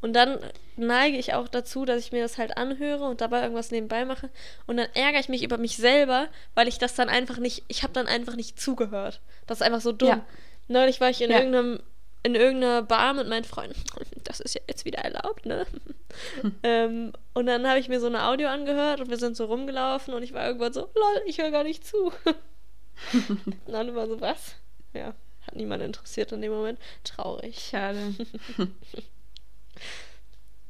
[0.00, 0.38] Und dann
[0.76, 4.30] neige ich auch dazu, dass ich mir das halt anhöre und dabei irgendwas nebenbei mache.
[4.66, 7.82] Und dann ärgere ich mich über mich selber, weil ich das dann einfach nicht, ich
[7.82, 9.20] habe dann einfach nicht zugehört.
[9.46, 10.08] Das ist einfach so dumm.
[10.08, 10.24] Ja.
[10.68, 11.38] Neulich war ich in Ja.
[11.38, 11.80] irgendeinem,
[12.22, 13.82] in irgendeiner Bar mit meinen Freunden.
[14.24, 15.66] Das ist ja jetzt wieder erlaubt, ne?
[16.62, 20.14] ähm, und dann habe ich mir so eine Audio angehört und wir sind so rumgelaufen
[20.14, 22.12] und ich war irgendwann so, lol, ich höre gar nicht zu.
[23.12, 24.54] und dann war so, was?
[24.94, 25.14] Ja,
[25.50, 26.78] hat niemand interessiert in dem Moment.
[27.04, 27.58] Traurig.
[27.70, 28.14] Schade.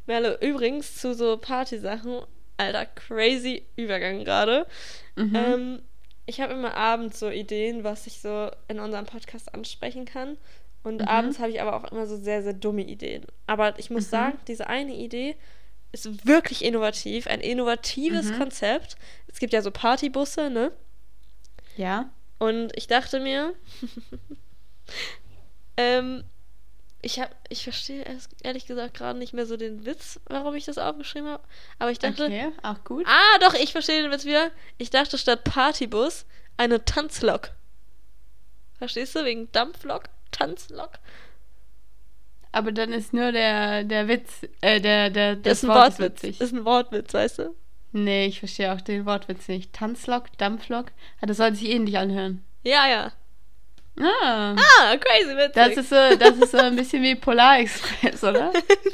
[0.07, 2.21] Merle, übrigens zu so Partysachen,
[2.57, 4.67] alter, crazy Übergang gerade.
[5.17, 5.35] Mhm.
[5.37, 5.83] Ähm,
[6.27, 10.37] ich habe immer abends so Ideen, was ich so in unserem Podcast ansprechen kann.
[10.83, 11.09] Und Mhm.
[11.09, 13.25] abends habe ich aber auch immer so sehr, sehr dumme Ideen.
[13.47, 14.11] Aber ich muss Mhm.
[14.11, 15.37] sagen, diese eine Idee
[15.93, 18.39] ist wirklich innovativ, ein innovatives Mhm.
[18.39, 18.97] Konzept.
[19.29, 20.73] Es gibt ja so Partybusse, ne?
[21.77, 22.11] ja.
[22.39, 23.53] Und ich dachte mir,
[25.77, 26.25] ähm,
[27.03, 30.67] ich habe, ich verstehe erst- ehrlich gesagt gerade nicht mehr so den Witz, warum ich
[30.67, 31.43] das aufgeschrieben habe.
[31.79, 33.07] Aber ich dachte, Okay, auch gut.
[33.07, 34.51] ah, doch, ich verstehe den Witz wieder.
[34.79, 36.27] Ich dachte statt Partybus
[36.59, 37.53] eine Tanzlok.
[38.79, 39.25] Verstehst du?
[39.25, 40.91] Wegen Dampflok, Tanzlok.
[42.53, 45.79] Aber dann ist nur der, der Witz, äh, der, der, Das das ist ein Wort
[45.99, 46.23] Wortwitz.
[46.23, 46.41] witzig.
[46.41, 47.55] Ist ein Wortwitz, weißt du?
[47.93, 49.73] Nee, ich verstehe auch den Wortwitz nicht.
[49.73, 50.87] Tanzlok, Dampflok?
[51.21, 52.45] Ah, das sollte sich ähnlich anhören.
[52.63, 53.13] Ja, ja.
[54.03, 55.53] Ah, Ah, crazy witzig.
[55.55, 58.53] das ist so, das ist so ein bisschen wie Polarexpress, oder?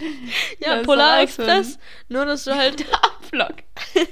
[0.60, 1.78] ja, das Polar auch so Express.
[2.08, 3.56] Nur, dass du halt Dampflok.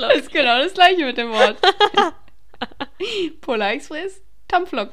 [0.00, 1.56] Das ist genau das gleiche mit dem Wort.
[3.40, 4.90] Polarexpress, Dampflok.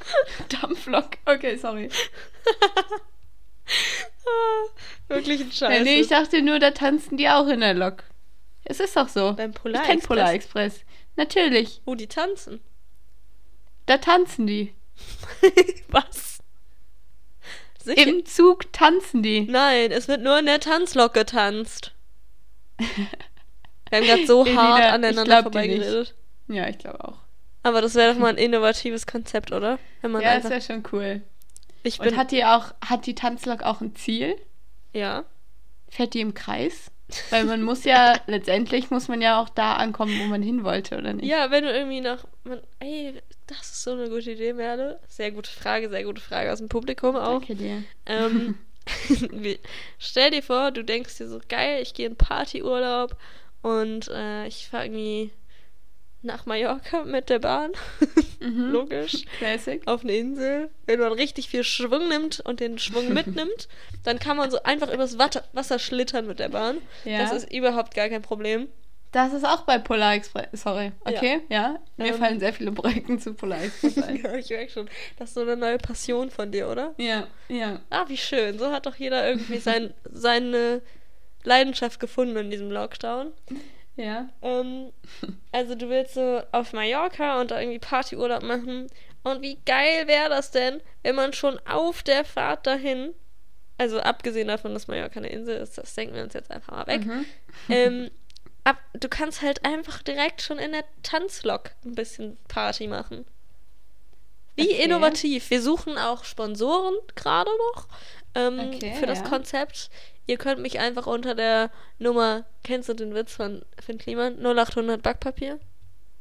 [0.50, 1.10] Dampflok.
[1.26, 1.90] Okay, sorry.
[4.26, 4.70] Ah,
[5.08, 5.84] Wirklich ein Ja, Scheiß.
[5.84, 8.04] nee, ich dachte nur, da tanzen die auch in der Lok.
[8.66, 9.34] Es ist doch so.
[9.34, 10.08] Beim Ich Polar kenn Express.
[10.08, 10.80] Polarexpress.
[11.16, 11.82] Natürlich.
[11.86, 12.62] Wo die tanzen.
[13.86, 14.74] Da tanzen die.
[15.90, 16.40] Was?
[17.84, 18.08] Sicher?
[18.08, 19.42] Im Zug tanzen die.
[19.42, 21.94] Nein, es wird nur in der Tanzlok getanzt.
[22.78, 26.16] Wir haben gerade so Elina, hart aneinander vorbeigeredet.
[26.48, 27.20] Ja, ich glaube auch.
[27.64, 29.80] Aber das wäre doch mal ein innovatives Konzept, oder?
[30.02, 30.50] Ja, das einfach.
[30.50, 31.22] wäre schon cool.
[31.84, 32.10] Ich bin.
[32.10, 34.36] Und hat die auch, hat die Tanzlok auch ein Ziel?
[34.94, 35.26] ja.
[35.90, 36.92] Fährt die im Kreis?
[37.30, 40.98] Weil man muss ja, letztendlich muss man ja auch da ankommen, wo man hin wollte,
[40.98, 41.26] oder nicht?
[41.26, 42.26] Ja, wenn du irgendwie nach.
[42.44, 45.00] Man, ey, das ist so eine gute Idee, Merle.
[45.08, 47.40] Sehr gute Frage, sehr gute Frage aus dem Publikum auch.
[47.40, 47.84] Danke dir.
[48.06, 48.56] Ähm,
[50.00, 53.18] stell dir vor, du denkst dir so, geil, ich gehe in Partyurlaub
[53.62, 55.32] und äh, ich fahre irgendwie
[56.22, 57.72] nach Mallorca mit der Bahn.
[58.40, 58.70] Mhm.
[58.70, 59.26] Logisch.
[59.40, 59.82] Classic.
[59.88, 60.70] Auf eine Insel.
[60.86, 63.68] Wenn man richtig viel Schwung nimmt und den Schwung mitnimmt,
[64.04, 66.78] dann kann man so einfach übers Wasser schlittern mit der Bahn.
[67.04, 67.18] Ja.
[67.18, 68.68] Das ist überhaupt gar kein Problem.
[69.12, 70.48] Das ist auch bei Polar Express.
[70.62, 70.91] Sorry.
[71.06, 71.80] Okay, ja.
[71.96, 72.13] Mir Ähm.
[72.15, 74.17] fallen sehr viele Brücken zu Polar Express ein.
[74.22, 74.89] Ja, ich merke schon.
[75.17, 76.93] Das ist so eine neue Passion von dir, oder?
[76.98, 77.80] ja, ja.
[77.89, 78.60] Ah, wie schön.
[78.60, 80.82] So hat doch jeder irgendwie sein, seine
[81.43, 83.32] Leidenschaft gefunden in diesem Lockdown.
[83.96, 84.30] Ja.
[84.41, 84.91] Ähm,
[85.52, 88.88] also du willst so auf Mallorca und da irgendwie Partyurlaub machen.
[89.24, 93.13] Und wie geil wäre das denn, wenn man schon auf der Fahrt dahin,
[93.78, 96.88] also abgesehen davon, dass Mallorca eine Insel ist, das denken wir uns jetzt einfach mal
[96.88, 97.26] weg, Mhm.
[97.70, 98.12] ähm,
[98.67, 103.25] ab, du kannst halt einfach direkt schon in der Tanzlok ein bisschen Party machen.
[104.56, 104.84] Wie Okay.
[104.84, 105.49] innovativ.
[105.49, 107.88] Wir suchen auch Sponsoren gerade noch
[108.36, 109.25] ähm, Okay, für das ja.
[109.30, 109.89] Konzept.
[110.25, 114.39] Ihr könnt mich einfach unter der Nummer, kennst du den Witz von Finn Kliman?
[114.45, 115.60] 0800 Backpapier?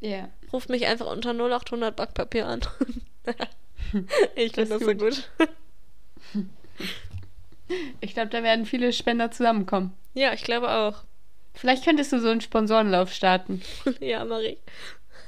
[0.01, 0.29] Ja.
[0.53, 2.61] Ruft mich einfach unter 0800 Backpapier an.
[4.37, 4.99] ich Das finde das, so gut.
[4.99, 5.29] gut.
[8.01, 9.93] Ich glaube, da werden viele Spender zusammenkommen.
[10.15, 11.03] ja, ich glaube auch.
[11.57, 13.63] Vielleicht könntest du so einen Sponsorenlauf starten.
[14.01, 14.59] ja, Marie.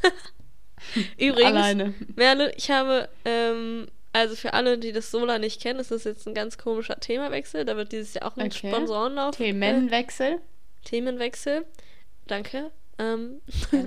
[1.18, 1.94] Übrigens, Alleine.
[2.16, 6.26] Merle, ich habe, ähm, also für alle, die das Sola nicht kennen, ist das jetzt
[6.26, 7.64] ein ganz komischer Themawechsel.
[7.64, 8.68] Da wird dieses Jahr auch ein Okay.
[8.70, 9.36] Sponsorenlauf.
[9.36, 10.34] Themenwechsel.
[10.34, 10.38] Äh,
[10.84, 11.64] Themenwechsel.
[12.26, 12.70] Danke.
[12.98, 13.40] Ähm,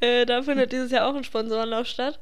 [0.00, 2.20] äh, da findet dieses Jahr auch ein Sponsorenlauf statt.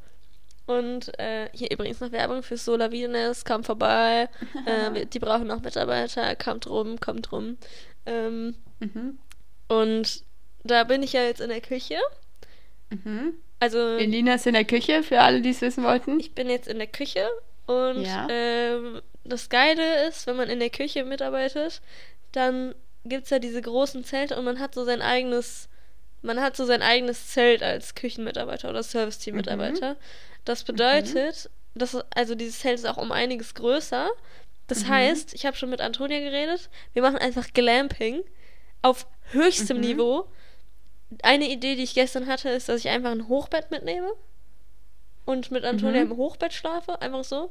[0.66, 4.28] Und äh, hier übrigens noch Werbung für Solar Wilderness, kommt vorbei.
[4.66, 7.56] äh, die brauchen noch Mitarbeiter, kommt rum, kommt rum.
[8.06, 9.18] Ähm, Mhm.
[9.68, 10.24] und
[10.64, 11.96] da bin ich ja jetzt in der Küche.
[12.90, 13.34] Mhm.
[13.58, 16.20] Also Elina ist in der Küche, für alle, die es wissen wollten.
[16.20, 17.26] ich bin jetzt in der Küche
[17.66, 18.26] und Ja.
[18.30, 21.80] ähm, das Geile ist, wenn man in der Küche mitarbeitet,
[22.32, 25.68] dann gibt es ja diese großen Zelte und man hat so sein eigenes,
[26.22, 29.96] man hat so sein eigenes Zelt als Küchenmitarbeiter oder Serviceteam-Mitarbeiter.
[30.44, 34.08] Das bedeutet, dass, also dieses Zelt ist auch um einiges größer.
[34.66, 34.88] Das Mhm.
[34.88, 38.22] heißt, ich habe schon mit Antonia geredet, wir machen einfach Glamping
[38.82, 39.82] auf höchstem Mhm.
[39.84, 40.26] Niveau.
[41.22, 44.08] Eine Idee, die ich gestern hatte, ist, dass ich einfach ein Hochbett mitnehme
[45.24, 46.12] und mit Antonia Mhm.
[46.12, 47.50] im Hochbett schlafe, einfach so.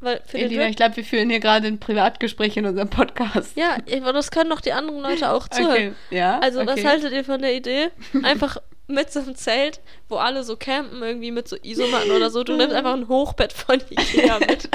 [0.00, 2.90] Weil für den Elina, Drip, ich glaube, wir führen hier gerade ein Privatgespräch in unserem
[2.90, 3.56] Podcast.
[3.56, 5.70] ja, aber das können doch die anderen Leute auch zuhören.
[5.70, 6.38] Okay, ja.
[6.40, 6.86] Also, was okay.
[6.86, 7.88] haltet ihr von der Idee?
[8.22, 12.44] Einfach mit so einem Zelt, wo alle so campen, irgendwie mit so Isomatten oder so.
[12.44, 14.68] Du nimmst einfach ein Hochbett von Ikea mit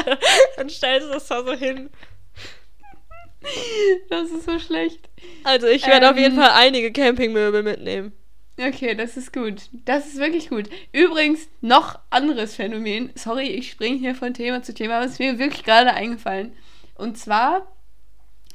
[0.60, 1.90] und stellst das da so hin.
[4.10, 5.10] Das ist so schlecht.
[5.44, 6.42] Also, ich werde auf jeden Ähm.
[6.42, 8.14] Fall einige Campingmöbel mitnehmen.
[8.60, 9.70] Okay, das ist gut.
[9.86, 10.70] Das ist wirklich gut.
[10.92, 13.12] Übrigens, noch anderes Phänomen.
[13.16, 16.54] Sorry, ich springe hier von Thema zu Thema, aber es ist mir wirklich gerade eingefallen.
[16.96, 17.66] Und zwar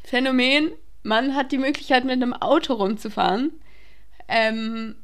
[0.05, 3.53] Phänomen, man hat die Möglichkeit, mit einem Auto rumzufahren.
[4.29, 4.95] Ähm,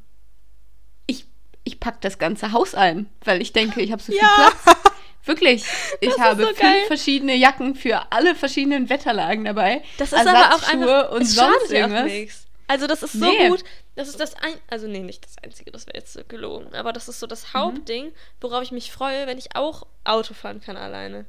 [1.64, 4.52] ich packe das ganze Haus ein, weil ich denke, ich habe so viel Ja.
[4.64, 4.76] Platz.
[5.24, 5.64] Wirklich.
[6.00, 6.82] Ich ist habe so fünf geil.
[6.88, 9.82] verschiedene Jacken für alle verschiedenen Wetterlagen dabei.
[9.98, 12.04] Das ist aber auch einfach, und sonst irgendwas.
[12.06, 12.46] nichts.
[12.66, 13.48] Also das ist so Nee.
[13.48, 13.62] gut.
[13.94, 16.92] Das ist das ein, also nee, nicht das einzige, das wäre jetzt so gelogen, aber
[16.92, 17.30] das ist so Mhm.
[17.30, 21.26] das Hauptding, worauf ich mich freue, wenn ich auch Auto fahren kann alleine.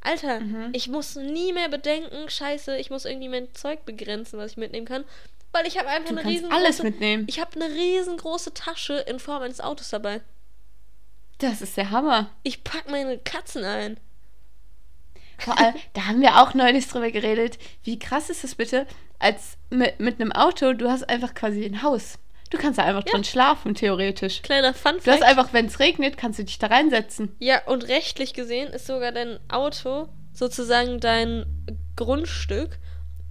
[0.00, 0.68] Alter, Mhm.
[0.72, 4.86] ich muss nie mehr bedenken, scheiße, ich muss irgendwie mein Zeug begrenzen, was ich mitnehmen
[4.86, 5.04] kann,
[5.54, 7.24] weil ich habe einfach Du eine riesengroße alles mitnehmen.
[7.28, 10.20] Ich habe eine riesengroße Tasche in Form eines Autos dabei.
[11.38, 12.30] Das ist der Hammer.
[12.42, 13.98] Ich pack meine Katzen ein.
[15.38, 17.58] Vor allem, da haben wir auch neulich drüber geredet.
[17.82, 18.86] Wie krass ist es bitte,
[19.18, 22.18] als mit, mit einem Auto, du hast einfach quasi ein Haus.
[22.50, 24.42] Du kannst da einfach drin schlafen, theoretisch.
[24.42, 27.34] Kleiner Fun Du hast einfach, wenn es regnet, kannst du dich da reinsetzen.
[27.40, 31.46] Ja, und rechtlich gesehen ist sogar dein Auto sozusagen dein
[31.96, 32.78] Grundstück.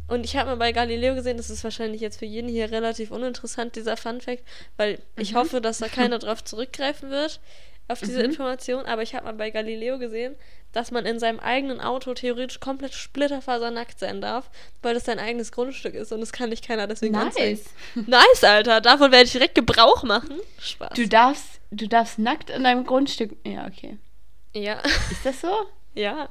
[0.07, 3.11] Und ich habe mal bei Galileo gesehen, das ist wahrscheinlich jetzt für jeden hier relativ
[3.11, 4.43] uninteressant, dieser Fun Fact,
[4.77, 7.39] weil ich hoffe, dass da keiner drauf zurückgreifen wird,
[7.87, 8.25] auf diese Mhm.
[8.25, 8.85] Information.
[8.85, 10.35] Aber ich habe mal bei Galileo gesehen,
[10.73, 14.49] dass man in seinem eigenen Auto theoretisch komplett splitterfasernackt sein darf,
[14.81, 17.59] weil das dein eigenes Grundstück ist und das kann dich keiner deswegen anzeigen.
[17.95, 18.07] Nice.
[18.07, 18.81] Nice, Alter.
[18.81, 20.39] Davon werde ich direkt Gebrauch machen.
[20.59, 20.93] Spaß.
[20.95, 23.35] Du darfst, du darfst nackt an deinem Grundstück.
[23.45, 23.97] Ja, okay.
[24.53, 24.79] ja.
[25.11, 25.53] Ist das so?
[25.93, 26.27] Ja.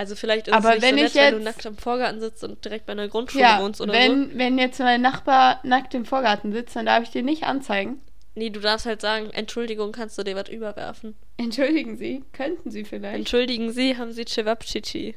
[0.00, 1.76] Also vielleicht ist Aber es nicht wenn so ich nett, wenn du jetzt- nackt am
[1.76, 3.98] Vorgarten sitzt und direkt bei einer Grundschule Ja, wohnst oder so.
[3.98, 8.00] wenn, wenn jetzt mein Nachbar nackt im Vorgarten sitzt, dann darf ich den nicht anzeigen.
[8.34, 11.16] Nee, du darfst halt sagen, Entschuldigung, kannst du dir was überwerfen?
[11.36, 13.18] Entschuldigen Sie, könnten Sie vielleicht?
[13.18, 15.16] Entschuldigen Sie, haben Sie Cevapcici?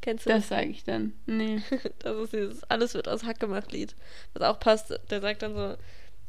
[0.00, 1.12] Kennst du Das sage ich dann.
[1.26, 1.60] Nee.
[1.98, 3.94] Das ist dieses Alles wird aus Hack gemacht Lied.
[4.32, 4.98] Was auch passt.
[5.10, 5.74] Der sagt dann so,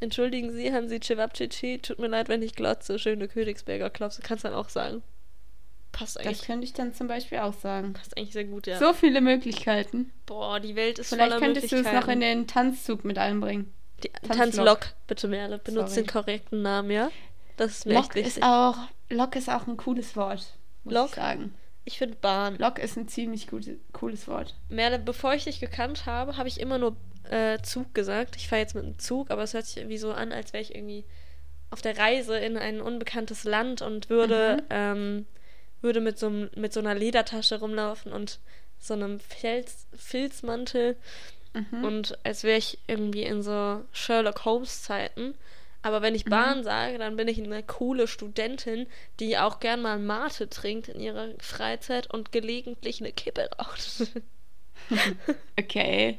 [0.00, 1.78] Entschuldigen Sie, haben Sie Cevapcici?
[1.78, 2.98] Tut mir leid, wenn ich glotze.
[2.98, 4.20] Schöne Königsberger Klopse.
[4.22, 5.02] Kannst dann auch sagen.
[5.94, 6.42] Passt Das eigentlich.
[6.42, 7.92] könnte ich dann zum Beispiel auch sagen.
[7.94, 8.78] Passt eigentlich sehr gut, ja.
[8.78, 10.10] So viele Möglichkeiten.
[10.26, 12.06] Boah, die Welt ist Vielleicht voller könntest du es Möglichkeiten.
[12.06, 13.72] noch in den Tanzzug mit einbringen.
[14.02, 14.36] Die Tanzlok.
[14.36, 15.58] Tanzlok, bitte Merle.
[15.58, 17.10] Benutzt den korrekten Namen, ja?
[17.56, 18.26] Das ist mir wichtig.
[18.26, 18.76] ist auch,
[19.08, 20.44] Lok ist auch ein cooles Wort,
[20.82, 21.08] muss Lok?
[21.10, 21.54] ich sagen.
[21.84, 22.56] Ich finde Bahn.
[22.58, 24.54] Lok ist ein ziemlich gute, cooles Wort.
[24.68, 26.96] Merle, bevor ich dich gekannt habe, habe ich immer nur
[27.30, 28.34] äh, Zug gesagt.
[28.36, 30.62] Ich fahre jetzt mit dem Zug, aber es hört sich irgendwie so an, als wäre
[30.62, 31.04] ich irgendwie
[31.70, 34.66] auf der Reise in ein unbekanntes Land und würde, Mhm.
[34.70, 35.26] ähm,
[35.84, 38.40] würde mit, so, mit so einer Ledertasche rumlaufen und
[38.80, 40.96] so einem Filz, Filzmantel
[41.56, 41.84] Mhm.
[41.84, 45.34] und als wäre ich irgendwie in so Sherlock Holmes Zeiten.
[45.82, 46.16] Aber wenn Mhm.
[46.16, 48.88] ich Bahn sage, dann bin ich eine coole Studentin,
[49.20, 54.08] die auch gern mal Mate trinkt in ihrer Freizeit und gelegentlich eine Kippe raucht.
[55.58, 56.18] Okay.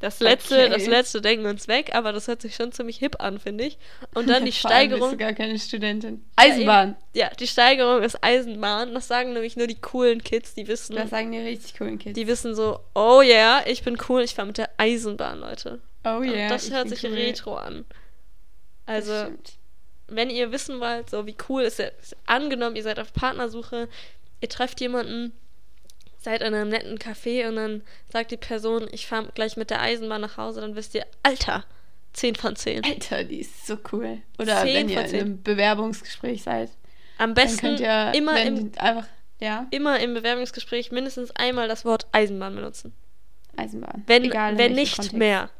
[0.00, 0.68] Das letzte, Okay.
[0.70, 3.64] das letzte denken wir uns weg, aber das hört sich schon ziemlich hip an, finde
[3.64, 3.78] ich.
[4.14, 5.10] Und dann die Steigerung.
[5.10, 6.24] Bist du gar keine Studentin.
[6.36, 6.96] Eisenbahn.
[7.14, 8.94] Ja, die Steigerung ist Eisenbahn.
[8.94, 12.14] Das sagen nämlich nur die coolen Kids, die wissen, Das sagen die richtig coolen Kids.
[12.14, 15.80] die wissen so, oh yeah, ich bin cool, ich fahre mit der Eisenbahn, Leute.
[16.06, 16.48] oh Und yeah.
[16.48, 17.12] das ich hört sich cool.
[17.12, 17.84] retro an.
[18.86, 19.32] Das Also,
[20.08, 23.88] wenn ihr wissen wollt, so wie cool ist es, angenommen, ihr seid auf Partnersuche,
[24.40, 25.32] ihr trefft jemanden,
[26.20, 29.80] seid in einem netten Café und dann sagt die Person, ich fahre gleich mit der
[29.80, 31.64] Eisenbahn nach Hause, dann wisst ihr, Alter,
[32.12, 32.84] 10 von 10.
[32.84, 34.18] Alter, die ist so cool.
[34.38, 36.70] Oder wenn ihr in einem Bewerbungsgespräch seid.
[37.18, 39.06] Am besten könnt ihr immer, im, einfach,
[39.40, 42.92] ja, immer im Bewerbungsgespräch mindestens einmal das Wort Eisenbahn benutzen.
[43.56, 44.04] Eisenbahn.
[44.06, 45.16] Wenn, Egal wenn nicht Kontext.
[45.16, 45.50] mehr.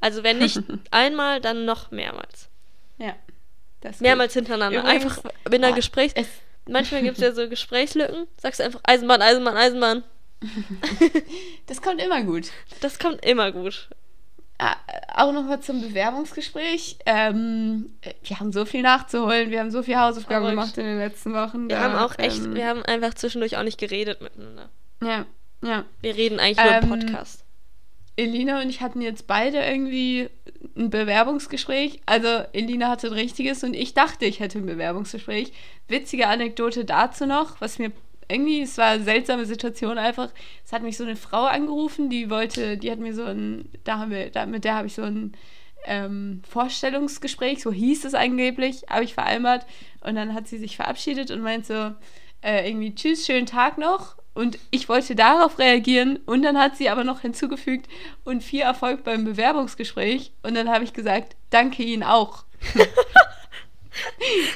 [0.00, 2.48] Also wenn nicht einmal, dann noch mehrmals.
[2.98, 3.16] Ja.
[4.00, 4.40] Mehrmals gut.
[4.40, 4.80] hintereinander.
[4.80, 6.14] Übrigens, einfach in einer oh, Gesprächs...
[6.68, 8.26] Manchmal gibt es ja so Gesprächslücken.
[8.38, 10.02] Sagst du einfach Eisenbahn, Eisenbahn, Eisenbahn.
[11.66, 12.48] Das kommt immer gut.
[12.80, 13.88] Das kommt immer gut.
[14.58, 14.76] Ah,
[15.14, 16.98] Auch nochmal zum Bewerbungsgespräch.
[17.06, 17.90] Ähm,
[18.22, 20.60] wir haben so viel nachzuholen, wir haben so viel Hausaufgaben Verrückt.
[20.60, 21.68] gemacht in den letzten Wochen.
[21.68, 24.68] Wir da, haben auch echt, ähm, wir haben einfach zwischendurch auch nicht geredet miteinander.
[25.02, 25.26] Ja,
[25.62, 25.84] ja.
[26.02, 27.43] Wir reden eigentlich nur im Ähm, Podcast.
[28.16, 30.28] Elina und ich hatten jetzt beide irgendwie
[30.76, 32.00] ein Bewerbungsgespräch.
[32.06, 35.52] Also Elina hatte ein richtiges und ich dachte, ich hätte ein Bewerbungsgespräch.
[35.88, 37.92] Witzige Anekdote dazu noch, was mir
[38.28, 40.30] irgendwie, es war eine seltsame Situation einfach.
[40.64, 43.98] Es hat mich so eine Frau angerufen, die wollte, die hat mir so ein, da
[43.98, 45.32] haben wir, da, mit der habe ich so ein
[45.86, 49.66] ähm, Vorstellungsgespräch, so hieß es angeblich, habe ich vereinbart.
[50.00, 51.92] Und dann hat sie sich verabschiedet und meint so,
[52.42, 54.16] äh, irgendwie, tschüss, schönen Tag noch.
[54.34, 57.88] Und ich wollte darauf reagieren und dann hat sie aber noch hinzugefügt
[58.24, 60.32] und viel Erfolg beim Bewerbungsgespräch.
[60.42, 62.44] Und dann habe ich gesagt, danke Ihnen auch.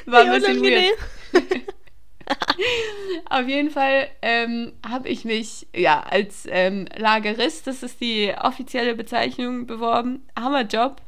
[0.06, 0.98] War ein bisschen weird.
[3.30, 8.94] Auf jeden Fall ähm, habe ich mich ja als ähm, Lagerist, das ist die offizielle
[8.94, 10.26] Bezeichnung, beworben.
[10.38, 11.00] Hammerjob.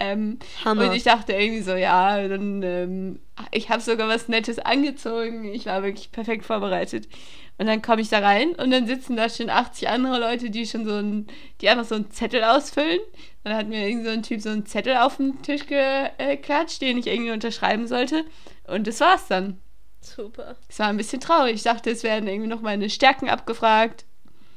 [0.00, 0.88] Ähm, Hammer.
[0.88, 3.20] Und ich dachte irgendwie so, ja, dann, ähm,
[3.52, 5.44] ich habe sogar was Nettes angezogen.
[5.44, 7.08] Ich war wirklich perfekt vorbereitet.
[7.56, 10.66] Und dann komme ich da rein und dann sitzen da schon 80 andere Leute, die
[10.66, 11.28] schon so ein,
[11.60, 12.98] die einfach so einen Zettel ausfüllen.
[13.44, 16.98] Dann hat mir irgend so ein Typ so einen Zettel auf den Tisch geklatscht, den
[16.98, 18.24] ich irgendwie unterschreiben sollte.
[18.66, 19.60] Und das war's dann.
[20.00, 20.56] Super.
[20.68, 21.54] Es war ein bisschen traurig.
[21.54, 24.04] Ich dachte, es werden irgendwie noch meine Stärken abgefragt.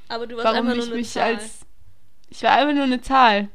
[0.09, 1.35] Aber du warst Warum einfach nur ich eine mich Zahl.
[1.35, 1.59] als.
[2.29, 3.49] Ich war einfach nur eine Zahl.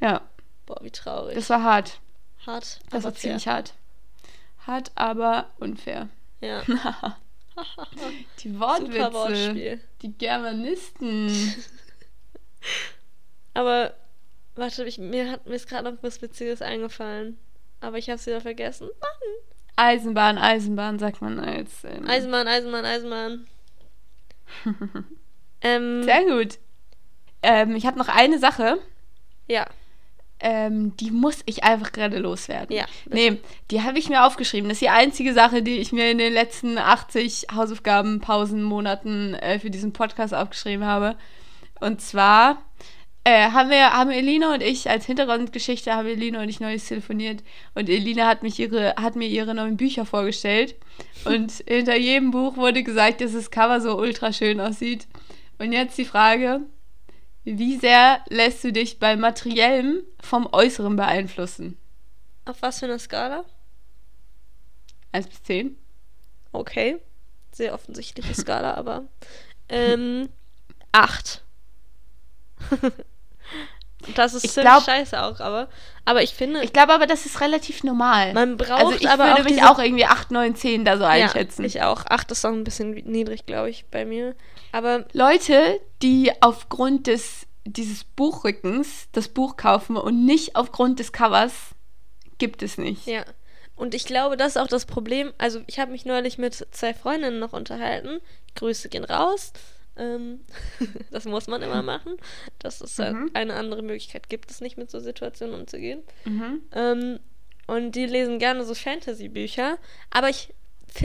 [0.00, 0.22] Ja,
[0.64, 1.34] Boah, wie traurig.
[1.34, 2.00] das war hart.
[2.46, 2.80] hart.
[2.90, 3.20] Das war fair.
[3.20, 3.74] ziemlich hart.
[4.66, 6.08] Hart, aber unfair.
[6.40, 6.62] Ja.
[8.40, 9.12] Die Super Wortwitze.
[9.12, 9.80] Wortspiel.
[10.02, 11.54] Die Germanisten.
[13.54, 13.94] Aber
[14.54, 17.38] warte, ich, mir, hat, mir ist gerade noch was Witziges eingefallen.
[17.80, 18.88] Aber ich habe es wieder vergessen.
[19.76, 21.84] Eisenbahn, Eisenbahn, sagt man als.
[21.84, 23.46] Ähm, Eisenbahn, Eisenbahn, Eisenbahn.
[25.60, 26.58] ähm, Sehr gut.
[27.42, 28.78] Ähm, ich habe noch eine Sache.
[29.46, 29.66] ja,
[30.38, 32.76] Ähm, die muss ich einfach gerade loswerden.
[32.76, 32.84] Ja.
[33.06, 33.38] Nee,
[33.70, 34.68] die habe ich mir aufgeschrieben.
[34.68, 39.34] Das ist die einzige Sache, die ich mir in den letzten 80 Hausaufgaben, Pausen, Monaten
[39.34, 41.16] äh, für diesen Podcast aufgeschrieben habe.
[41.80, 42.62] Und zwar
[43.24, 47.42] äh, haben wir, haben Elina und ich als Hintergrundgeschichte haben Elina und ich neues telefoniert
[47.74, 50.76] und Elina hat mich ihre, hat mir ihre neuen Bücher vorgestellt
[51.24, 55.08] und hinter jedem Buch wurde gesagt, dass das Cover so ultra schön aussieht.
[55.58, 56.60] Und jetzt die Frage,
[57.46, 61.78] wie sehr lässt du dich bei Materiellem vom Äußeren beeinflussen?
[62.46, 63.44] auf was für eine Skala?
[65.12, 65.76] 1 bis 10?
[66.52, 67.00] Okay.
[67.52, 69.04] Sehr offensichtliche Skala, aber.
[69.68, 70.28] Ähm,
[70.92, 71.44] acht.
[74.14, 75.68] das ist Ich ziemlich glaub- scheiße auch, aber.
[76.04, 78.32] Aber ich finde, Ich glaube aber, das ist relativ normal.
[78.32, 80.98] man braucht also ich aber würde auch mich diese- auch irgendwie 8, 9, 10 da
[80.98, 81.62] so einschätzen.
[81.62, 82.04] Ja, ich auch.
[82.06, 84.34] Acht ist auch ein bisschen niedrig, glaube ich, bei mir.
[84.72, 91.52] Aber Leute, die aufgrund des, dieses Buchrückens das Buch kaufen und nicht aufgrund des Covers,
[92.38, 93.06] gibt es nicht.
[93.06, 93.24] Ja.
[93.74, 95.32] Und ich glaube, das ist auch das Problem.
[95.38, 98.20] Also, ich habe mich neulich mit zwei Freundinnen noch unterhalten.
[98.54, 99.52] Grüße gehen raus.
[99.96, 100.40] Ähm,
[101.10, 102.16] das muss man immer machen.
[102.58, 103.30] Das ist halt Mhm.
[103.34, 104.28] eine andere Möglichkeit.
[104.28, 106.02] Gibt es nicht, mit so Situationen umzugehen.
[106.24, 106.60] Mhm.
[106.72, 107.20] Ähm,
[107.66, 109.78] und die lesen gerne so Fantasy-Bücher.
[110.10, 110.52] Aber ich,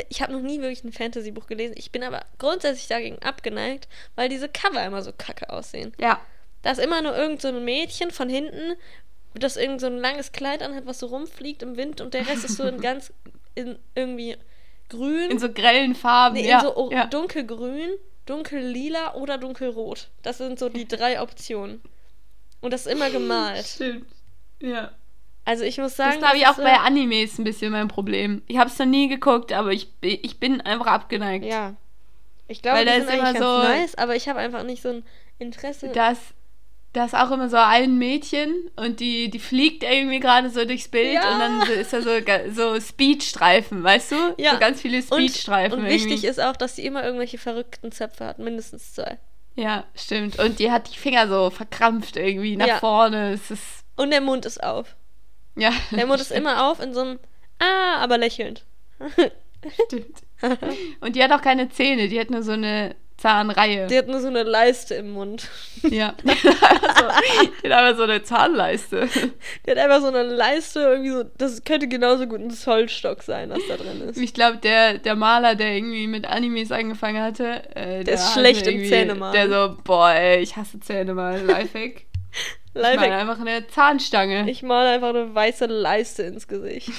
[0.10, 1.76] ich habe noch nie wirklich ein Fantasy-Buch gelesen.
[1.78, 5.94] Ich bin aber grundsätzlich dagegen abgeneigt, weil diese Cover immer so kacke aussehen.
[6.00, 6.20] Ja.
[6.62, 8.76] Da ist immer nur irgend so ein Mädchen von hinten,
[9.34, 12.44] das irgend so ein langes Kleid anhat, was so rumfliegt im Wind und der Rest
[12.46, 13.12] ist so in ganz
[13.56, 14.36] in irgendwie
[14.90, 15.32] grün.
[15.32, 16.36] In so grellen Farben.
[16.36, 16.60] nee, ja.
[16.60, 17.06] in so o- ja.
[17.08, 17.92] dunkelgrün,
[18.26, 20.10] dunkellila oder dunkelrot.
[20.22, 21.82] Das sind so die drei Optionen.
[22.62, 23.66] Und das ist immer gemalt.
[23.66, 24.06] Stimmt.
[24.62, 24.92] Ja.
[25.44, 28.44] Also ich muss Das sagen, glaube ich das auch bei Animes ein bisschen mein Problem.
[28.48, 31.46] Ich habe es noch nie geguckt, aber ich, ich bin einfach abgeneigt.
[31.46, 31.76] Ja.
[32.48, 34.84] Ich glaube, Weil die da sind ist immer so- nice, aber ich habe einfach nicht
[34.84, 35.04] so ein
[35.40, 35.90] Interesse.
[35.90, 36.20] Das,
[36.94, 40.88] das ist auch immer so ein Mädchen und die, die fliegt irgendwie gerade so durchs
[40.90, 41.34] Bild Ja.
[41.34, 42.10] und dann ist da so,
[42.54, 44.16] so Speedstreifen, weißt du?
[44.38, 44.54] Ja.
[44.54, 45.80] So ganz viele und, Speedstreifen.
[45.80, 46.06] und irgendwie.
[46.12, 49.18] wichtig ist auch, dass sie immer irgendwelche verrückten Zöpfe hat, mindestens zwei.
[49.56, 50.40] Ja, stimmt.
[50.40, 52.80] Und die hat die Finger so verkrampft irgendwie nach Ja.
[52.80, 53.34] vorne.
[53.34, 53.64] Es ist,
[53.98, 54.96] Und der Mund ist auf.
[55.56, 55.72] ja.
[55.92, 57.20] Der Mund ist immer auf in so einem
[57.60, 58.66] Ah, aber lächelnd.
[59.86, 60.24] Stimmt.
[61.02, 63.88] Und die hat auch keine Zähne, die hat nur so eine Zahnreihe.
[63.88, 65.48] Die hat nur so eine Leiste im Mund.
[65.84, 66.14] ja.
[66.24, 69.08] Die hat so- die hat aber so eine Zahnleiste.
[69.66, 71.24] Die hat einfach so eine Leiste, irgendwie so.
[71.38, 74.18] Das könnte genauso gut ein Zollstock sein, was da drin ist.
[74.18, 78.40] Ich glaube, der, der Maler, der irgendwie mit Animes angefangen hatte, äh, der, ist hatte
[78.40, 79.34] schlecht im Zähnemalen.
[79.34, 81.40] Der so, boah, ey, ich hasse Zähne mal.
[81.42, 82.04] Lifehack.
[82.74, 83.12] Ich meine Lifehack.
[83.20, 84.50] einfach eine Zahnstange.
[84.50, 86.90] Ich male einfach eine weiße Leiste ins Gesicht.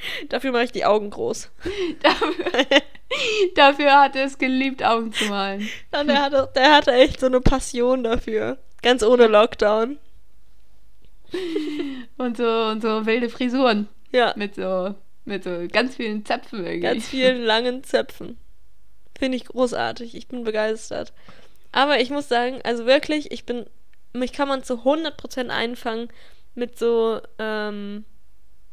[0.28, 1.50] Dafür mache ich die Augen groß.
[2.02, 2.34] dafür,
[3.54, 5.68] dafür hat er es geliebt, Augen zu malen.
[5.92, 8.58] Ja, der, hatte, der hatte echt so eine Passion dafür.
[8.82, 9.98] Ganz ohne Lockdown.
[12.16, 13.88] Und so, und so wilde Frisuren.
[14.12, 16.80] Ja, Mit so, mit so ganz vielen Zöpfen irgendwie.
[16.80, 18.38] ganz vielen langen Zöpfen.
[19.18, 20.14] Finde ich großartig.
[20.14, 21.12] Ich bin begeistert.
[21.72, 23.66] Aber ich muss sagen, also wirklich, ich bin,
[24.14, 26.08] mich kann man zu 100% einfangen
[26.54, 28.04] mit so, ähm,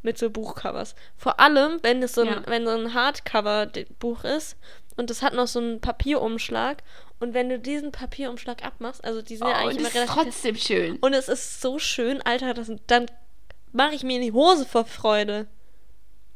[0.06, 0.94] mit so Buchcovers.
[1.18, 2.42] Vor allem, wenn es so ein, Ja.
[2.46, 4.56] wenn so ein Hardcover-Buch ist
[4.96, 6.82] und es hat noch so einen Papierumschlag
[7.20, 10.10] und wenn du diesen Papierumschlag abmachst, also die sind ja Oh, eigentlich das immer ist
[10.16, 10.96] relativ trotzdem schön.
[10.98, 13.06] Und es ist so schön, Alter, das, dann
[13.72, 15.46] mache ich mir in die Hose vor Freude.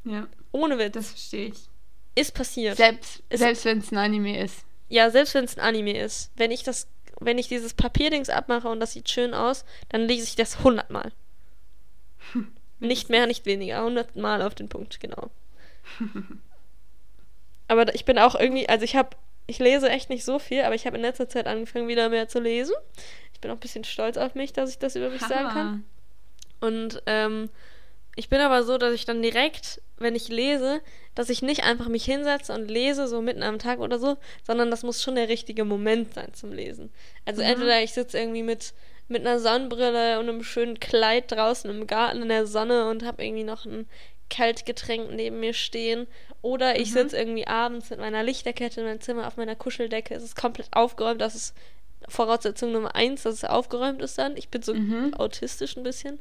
[0.04, 0.92] Ja, Ohne Witz.
[0.94, 1.68] das verstehe ich.
[2.14, 2.76] ist passiert.
[2.76, 4.64] Selbst, selbst wenn es ein Anime ist.
[4.88, 6.30] ja, selbst wenn es ein Anime ist.
[6.37, 6.88] Wenn ich das,
[7.20, 11.12] wenn ich dieses Papierdings abmache und das sieht schön aus, dann lese ich das hundertmal.
[12.80, 13.84] nicht mehr, nicht weniger.
[13.84, 15.30] Hundertmal auf den Punkt, genau.
[17.68, 19.10] aber ich bin auch irgendwie, also ich habe,
[19.46, 22.28] ich lese echt nicht so viel, aber ich habe in letzter Zeit angefangen, wieder mehr
[22.28, 22.74] zu lesen.
[23.33, 25.85] Ich bin auch ein bisschen stolz auf mich, dass ich das über mich sagen kann.
[26.60, 27.48] Und ähm,
[28.16, 30.83] ich bin aber so, dass ich dann direkt, wenn ich lese,
[31.14, 34.16] dass ich nicht einfach mich hinsetze und lese, so mitten am Tag oder so,
[34.46, 36.92] sondern das muss schon der richtige Moment sein zum Lesen.
[37.24, 37.48] Also Mhm.
[37.48, 38.74] entweder ich sitze irgendwie mit,
[39.11, 43.25] mit einer Sonnenbrille und einem schönen Kleid draußen im Garten in der Sonne und habe
[43.25, 43.88] irgendwie noch ein
[44.31, 46.06] Kaltgetränk neben mir stehen.
[46.42, 46.94] Oder ich Mhm.
[46.94, 50.15] sitze irgendwie abends mit meiner Lichterkette in meinem Zimmer auf meiner Kuscheldecke.
[50.15, 51.54] Es ist komplett aufgeräumt, das ist
[52.08, 54.37] Voraussetzung Nummer eins, dass es aufgeräumt ist dann.
[54.37, 55.13] Ich bin so Mhm.
[55.15, 56.19] autistisch ein bisschen.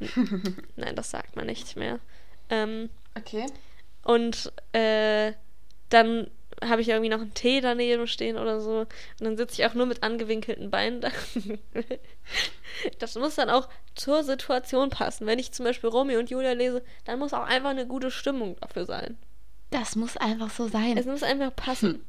[0.76, 1.98] Nein, das sagt man nicht mehr.
[2.50, 3.46] Ähm, Okay.
[4.04, 5.32] und äh,
[5.90, 6.30] dann
[6.64, 8.80] habe ich irgendwie noch einen Tee daneben stehen oder so.
[8.80, 8.88] Und
[9.20, 11.10] dann sitze ich auch nur mit angewinkelten Beinen da.
[12.98, 15.26] das muss dann auch zur Situation passen.
[15.26, 18.56] Wenn ich zum Beispiel Romeo und Julia lese, dann muss auch einfach eine gute Stimmung
[18.60, 19.18] dafür sein.
[19.70, 20.96] Das muss einfach so sein.
[20.96, 22.04] Es muss einfach passen.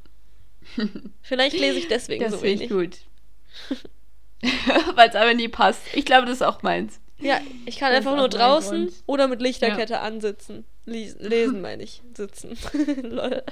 [1.22, 3.04] Vielleicht lese ich deswegen das so finde ich wenig.
[3.70, 3.80] gut.
[4.94, 5.82] Weil es aber nie passt.
[5.92, 7.00] Ich glaube, das ist auch meins.
[7.20, 8.92] Ja, ich kann Das einfach nur draußen Grund.
[9.06, 10.64] oder mit Lichterkette ansitzen.
[10.86, 12.02] Lies lesen meine ich.
[12.16, 12.56] Sitzen.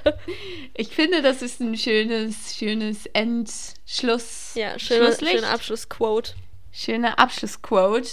[0.75, 4.51] Ich finde, das ist ein schönes, schönes Endschluss.
[4.55, 5.33] ja, schöner, Schlusslicht.
[5.35, 6.33] schöner Abschlussquote.
[6.71, 8.09] Schöner Abschlussquote.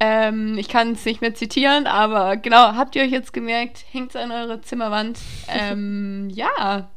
[0.00, 4.14] Ähm, ich kann es nicht mehr zitieren, aber genau, habt ihr euch jetzt gemerkt, hängt
[4.16, 5.18] an eure Zimmerwand.
[5.48, 6.90] Ähm, ja,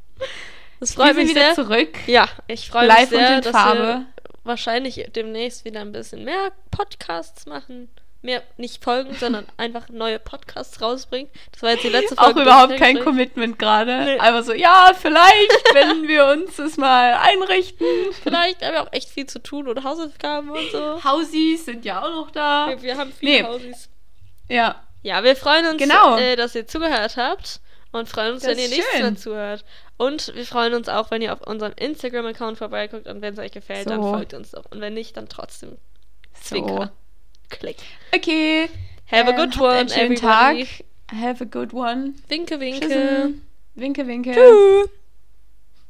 [0.80, 1.56] Das freut mich wieder sehr.
[1.56, 1.98] zurück.
[2.08, 3.80] Ja, ich freue mich sehr, und in dass Farbe.
[3.80, 4.06] wir
[4.48, 7.90] wahrscheinlich demnächst wieder ein bisschen mehr Podcasts machen.
[8.24, 11.30] Mehr, nicht Folgen, sondern einfach neue Podcasts rausbringen.
[11.52, 12.40] Das war jetzt die letzte Folge.
[12.40, 14.06] Auch überhaupt kein hergestellt- Commitment gerade.
[14.06, 14.18] Nee.
[14.20, 17.86] Einfach so, ja, vielleicht, wenn wir uns das mal einrichten.
[18.24, 21.04] Vielleicht haben wir auch echt viel zu tun und Hausaufgaben und so.
[21.04, 22.70] Hausis sind ja auch noch da.
[22.70, 23.44] Wir, wir haben viele Nee.
[23.44, 23.90] Hausis.
[24.50, 26.18] Ja, Ja, wir freuen uns, Genau.
[26.18, 27.60] äh, dass ihr zugehört habt
[27.92, 29.00] und freuen uns, Das wenn ihr nächstes.
[29.00, 29.64] Mal zuhört.
[29.98, 33.52] Und wir freuen uns auch, wenn ihr auf unserem Instagram-Account vorbeiguckt und wenn es euch
[33.52, 34.12] gefällt, dann So.
[34.14, 34.66] folgt uns doch.
[34.72, 35.78] Und wenn nicht, dann trotzdem so.
[36.44, 36.92] Zwinker.
[37.50, 37.78] Klick.
[38.14, 38.70] Okay.
[39.12, 40.66] Have a ähm, good habt one, schönen everybody.
[40.66, 40.86] Tag.
[41.20, 42.14] Have a good one.
[42.28, 42.88] Winke, winke.
[42.88, 43.32] Tschüss.
[43.76, 44.34] Winke, winke.
[44.34, 44.90] Tschüss.